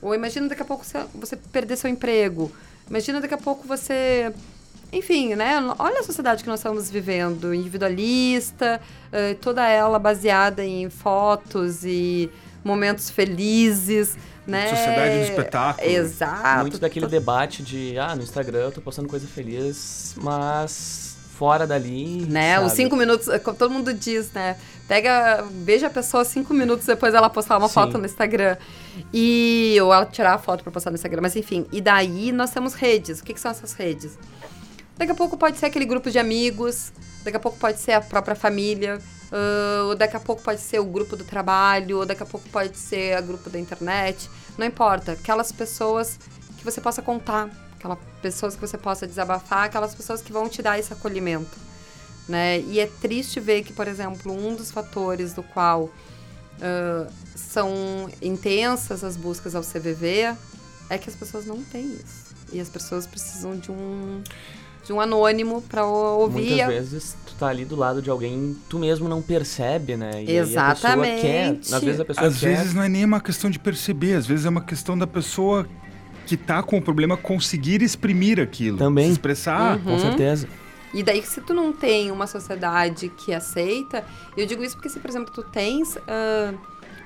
[0.02, 0.84] Ou imagina daqui a pouco
[1.14, 2.50] você perder seu emprego.
[2.88, 4.32] Imagina daqui a pouco você.
[4.92, 5.56] Enfim, né?
[5.78, 8.80] Olha a sociedade que nós estamos vivendo, individualista,
[9.12, 12.28] eh, toda ela baseada em fotos e
[12.64, 14.16] momentos felizes
[14.50, 14.68] né?
[14.68, 15.88] Sociedade do espetáculo.
[15.88, 16.60] Exato.
[16.60, 21.09] Muito daquele debate de, ah, no Instagram eu tô postando coisa feliz, mas
[21.40, 22.26] fora dali.
[22.26, 22.56] Né?
[22.56, 22.66] Sabe?
[22.66, 24.58] Os cinco minutos, é como todo mundo diz, né?
[24.86, 27.74] Pega, veja a pessoa cinco minutos depois ela postar uma Sim.
[27.74, 28.58] foto no Instagram.
[29.10, 31.22] E, ou ela tirar a foto para postar no Instagram.
[31.22, 33.20] Mas enfim, e daí nós temos redes.
[33.20, 34.18] O que, que são essas redes?
[34.98, 36.92] Daqui a pouco pode ser aquele grupo de amigos,
[37.24, 38.98] daqui a pouco pode ser a própria família,
[39.32, 42.46] uh, ou daqui a pouco pode ser o grupo do trabalho, ou daqui a pouco
[42.50, 44.28] pode ser o grupo da internet.
[44.58, 45.12] Não importa.
[45.12, 46.18] Aquelas pessoas
[46.58, 47.48] que você possa contar,
[47.80, 51.56] aquelas pessoas que você possa desabafar, aquelas pessoas que vão te dar esse acolhimento.
[52.28, 52.60] Né?
[52.60, 59.02] E é triste ver que, por exemplo, um dos fatores do qual uh, são intensas
[59.02, 60.36] as buscas ao CVV
[60.90, 62.34] é que as pessoas não têm isso.
[62.52, 64.22] E as pessoas precisam de um
[64.84, 66.64] de um anônimo para ouvir.
[66.64, 70.24] Muitas vezes tu tá ali do lado de alguém, tu mesmo não percebe, né?
[70.24, 71.20] E Exatamente.
[71.20, 72.56] Quer, às vezes a pessoa Às quer...
[72.56, 75.68] vezes não é nem uma questão de perceber, às vezes é uma questão da pessoa
[76.30, 78.78] que tá com o problema conseguir exprimir aquilo.
[78.78, 79.06] Também.
[79.06, 79.78] Se expressar.
[79.78, 79.82] Uhum.
[79.82, 80.48] Com certeza.
[80.94, 84.04] E daí, se tu não tem uma sociedade que aceita,
[84.36, 86.56] eu digo isso porque se, por exemplo, tu tens uh,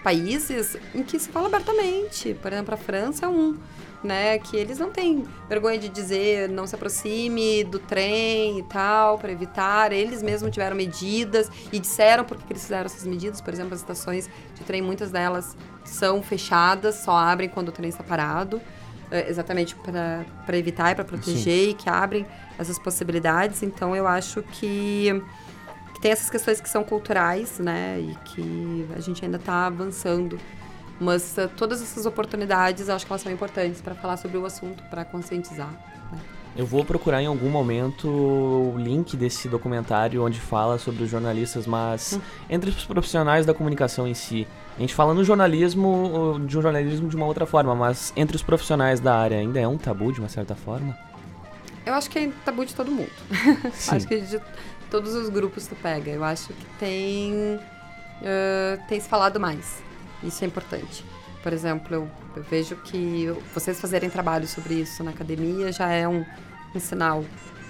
[0.03, 3.57] países em que se fala abertamente, por exemplo, a França é um
[4.05, 4.39] né?
[4.39, 9.33] Que eles não têm vergonha de dizer não se aproxime do trem e tal, para
[9.33, 9.91] evitar.
[9.93, 13.41] Eles mesmos tiveram medidas e disseram por que eles fizeram essas medidas.
[13.41, 17.89] Por exemplo, as estações de trem, muitas delas são fechadas, só abrem quando o trem
[17.89, 18.61] está parado.
[19.15, 21.71] É, exatamente para evitar e para proteger Sim.
[21.71, 22.27] e que abrem
[22.59, 23.63] essas possibilidades.
[23.63, 25.23] Então, eu acho que,
[25.95, 28.01] que tem essas questões que são culturais, né?
[28.01, 30.37] E que a gente ainda está avançando
[30.99, 34.47] mas uh, todas essas oportunidades, eu acho que elas são importantes para falar sobre o
[34.47, 35.71] assunto, para conscientizar.
[36.13, 36.19] Né?
[36.57, 41.67] Eu vou procurar em algum momento o link desse documentário onde fala sobre os jornalistas,
[41.67, 42.21] mas hum.
[42.49, 44.47] entre os profissionais da comunicação em si.
[44.77, 48.43] A gente fala no jornalismo, de um jornalismo de uma outra forma, mas entre os
[48.43, 50.97] profissionais da área ainda é um tabu de uma certa forma?
[51.85, 53.11] Eu acho que é tabu de todo mundo.
[53.89, 54.41] acho que de
[54.91, 56.11] todos os grupos tu pega.
[56.11, 59.83] Eu acho que tem, uh, tem se falado mais.
[60.23, 61.05] Isso é importante.
[61.45, 66.09] Por exemplo, eu, eu vejo que vocês fazerem trabalho sobre isso na academia já é
[66.09, 66.25] um,
[66.75, 67.23] um sinal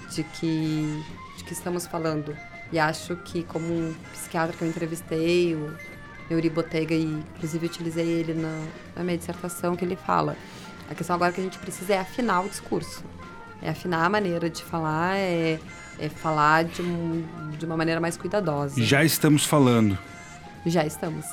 [0.09, 1.03] de que,
[1.37, 2.33] de que estamos falando.
[2.71, 5.75] E acho que, como um psiquiatra que eu entrevistei, o
[6.29, 8.65] Neuri Botega, e inclusive utilizei ele na,
[8.95, 10.37] na minha dissertação, que ele fala:
[10.89, 13.03] a questão agora que a gente precisa é afinar o discurso.
[13.61, 15.59] É afinar a maneira de falar, é,
[15.99, 17.25] é falar de, um,
[17.57, 18.81] de uma maneira mais cuidadosa.
[18.81, 19.99] Já estamos falando.
[20.65, 21.25] Já estamos.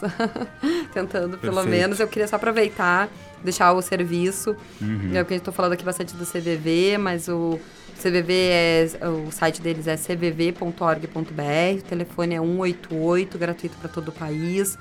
[0.93, 1.69] Tentando, pelo Perfeito.
[1.69, 2.01] menos.
[2.01, 3.09] Eu queria só aproveitar,
[3.43, 4.57] deixar o serviço.
[4.81, 5.11] Uhum.
[5.15, 7.59] É porque a gente estou falando aqui bastante do CVV, mas o
[7.99, 8.87] CVV é.
[9.27, 11.79] O site deles é cvv.org.br.
[11.79, 14.79] O telefone é 188, gratuito para todo o país.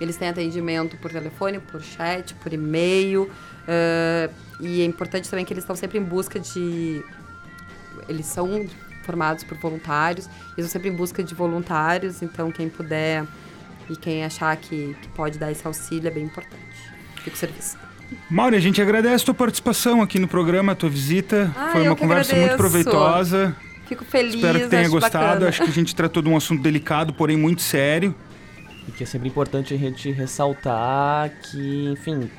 [0.00, 3.22] Eles têm atendimento por telefone, por chat, por e-mail.
[3.22, 7.02] Uh, e é importante também que eles estão sempre em busca de.
[8.08, 8.66] Eles são
[9.04, 10.26] formados por voluntários,
[10.56, 13.24] eles estão sempre em busca de voluntários, então quem puder
[13.90, 16.62] e quem achar que, que pode dar esse auxílio é bem importante.
[17.22, 17.78] Fico serviço.
[18.30, 21.50] Mauri, a gente agradece a tua participação aqui no programa, a tua visita.
[21.56, 22.48] Ah, Foi uma conversa agradeço.
[22.48, 23.56] muito proveitosa.
[23.86, 24.34] Fico feliz.
[24.36, 25.24] Espero que tenha acho gostado.
[25.26, 25.48] Bacana.
[25.48, 28.14] Acho que a gente tratou de um assunto delicado, porém muito sério.
[28.88, 32.30] E que é sempre importante a gente ressaltar que, enfim,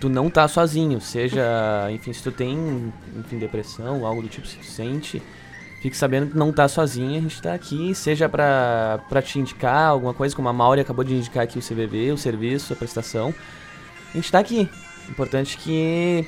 [0.00, 1.00] tu não tá sozinho.
[1.00, 5.22] Seja, enfim, se tu tem, enfim, depressão, algo do tipo, se tu sente,
[5.80, 10.12] fique sabendo que não tá sozinho, a gente tá aqui, seja pra te indicar alguma
[10.12, 13.34] coisa, como a Mauri acabou de indicar aqui o CVV, o serviço, a prestação.
[14.12, 14.68] A gente tá aqui.
[15.08, 16.26] Importante que,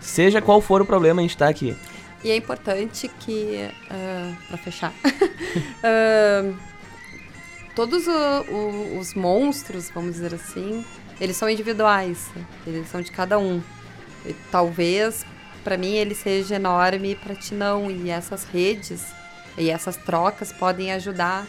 [0.00, 1.76] seja qual for o problema, a gente tá aqui.
[2.24, 6.56] E é importante que, uh, pra fechar, uh,
[7.74, 10.84] todos o, o, os monstros, vamos dizer assim,
[11.20, 12.30] eles são individuais,
[12.66, 13.62] eles são de cada um.
[14.24, 15.24] E, talvez
[15.66, 17.90] para mim ele seja enorme, para ti não.
[17.90, 19.04] E essas redes
[19.58, 21.44] e essas trocas podem ajudar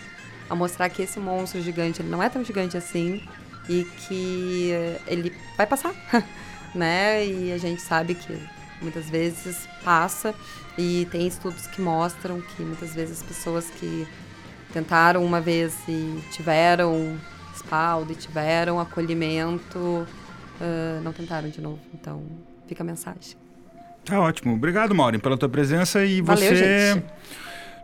[0.49, 3.22] a mostrar que esse monstro gigante ele não é tão gigante assim
[3.70, 4.72] e que
[5.05, 5.93] ele vai passar,
[6.74, 7.24] né?
[7.28, 8.41] E a gente sabe que
[8.82, 10.34] muitas vezes passa
[10.76, 14.07] e tem estudos que mostram que muitas vezes as pessoas que
[14.74, 17.20] tentaram uma vez e tiveram
[17.53, 21.82] respaldo e tiveram acolhimento uh, não tentaram de novo.
[21.93, 22.24] Então
[22.68, 23.47] fica a mensagem.
[24.08, 24.53] Tá ótimo.
[24.53, 27.03] Obrigado, Maureen, pela tua presença e Valeu, você gente.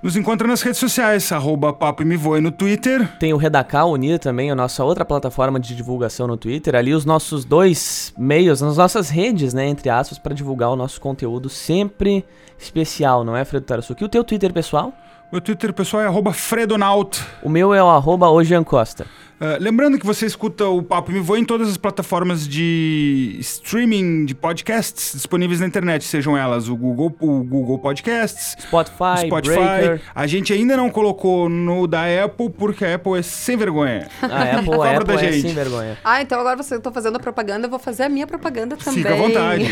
[0.02, 3.06] nos encontra nas redes sociais, arroba Papo e Me Voe no Twitter.
[3.20, 6.76] Tem o Redacal Unir também, a nossa outra plataforma de divulgação no Twitter.
[6.76, 11.02] Ali os nossos dois meios, as nossas redes, né, entre aspas, para divulgar o nosso
[11.02, 12.24] conteúdo sempre
[12.58, 14.02] especial, não é, Fredo Tarasuki?
[14.02, 14.94] E o teu Twitter pessoal?
[15.30, 17.22] Meu Twitter pessoal é arroba Fredonaut.
[17.42, 19.06] O meu é o arroba Ojean Costa.
[19.44, 24.24] Uh, lembrando que você escuta o Papo Me Voa em todas as plataformas de streaming
[24.24, 29.56] de podcasts disponíveis na internet, sejam elas o Google, o Google Podcasts, Spotify, Spotify.
[29.56, 30.02] Breaker.
[30.16, 34.08] A gente ainda não colocou no da Apple porque a Apple é sem vergonha.
[34.24, 35.42] A Apple, a Apple da é gente.
[35.42, 35.98] sem vergonha.
[36.06, 39.04] Ah, então agora você está fazendo a propaganda, eu vou fazer a minha propaganda também.
[39.04, 39.66] Fica à vontade.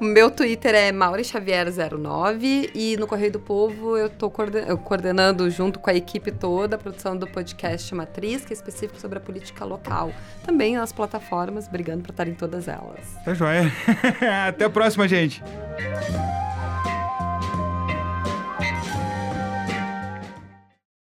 [0.00, 5.80] o meu Twitter é Mauri Xavier09 e no Correio do Povo eu estou coordenando junto
[5.80, 9.64] com a equipe toda a produção do podcast Matriz, que é específico sobre a política
[9.64, 10.12] local.
[10.44, 13.16] Também nas plataformas, brigando para estar em todas elas.
[13.24, 13.72] Tá joia.
[14.48, 15.42] Até a próxima, gente.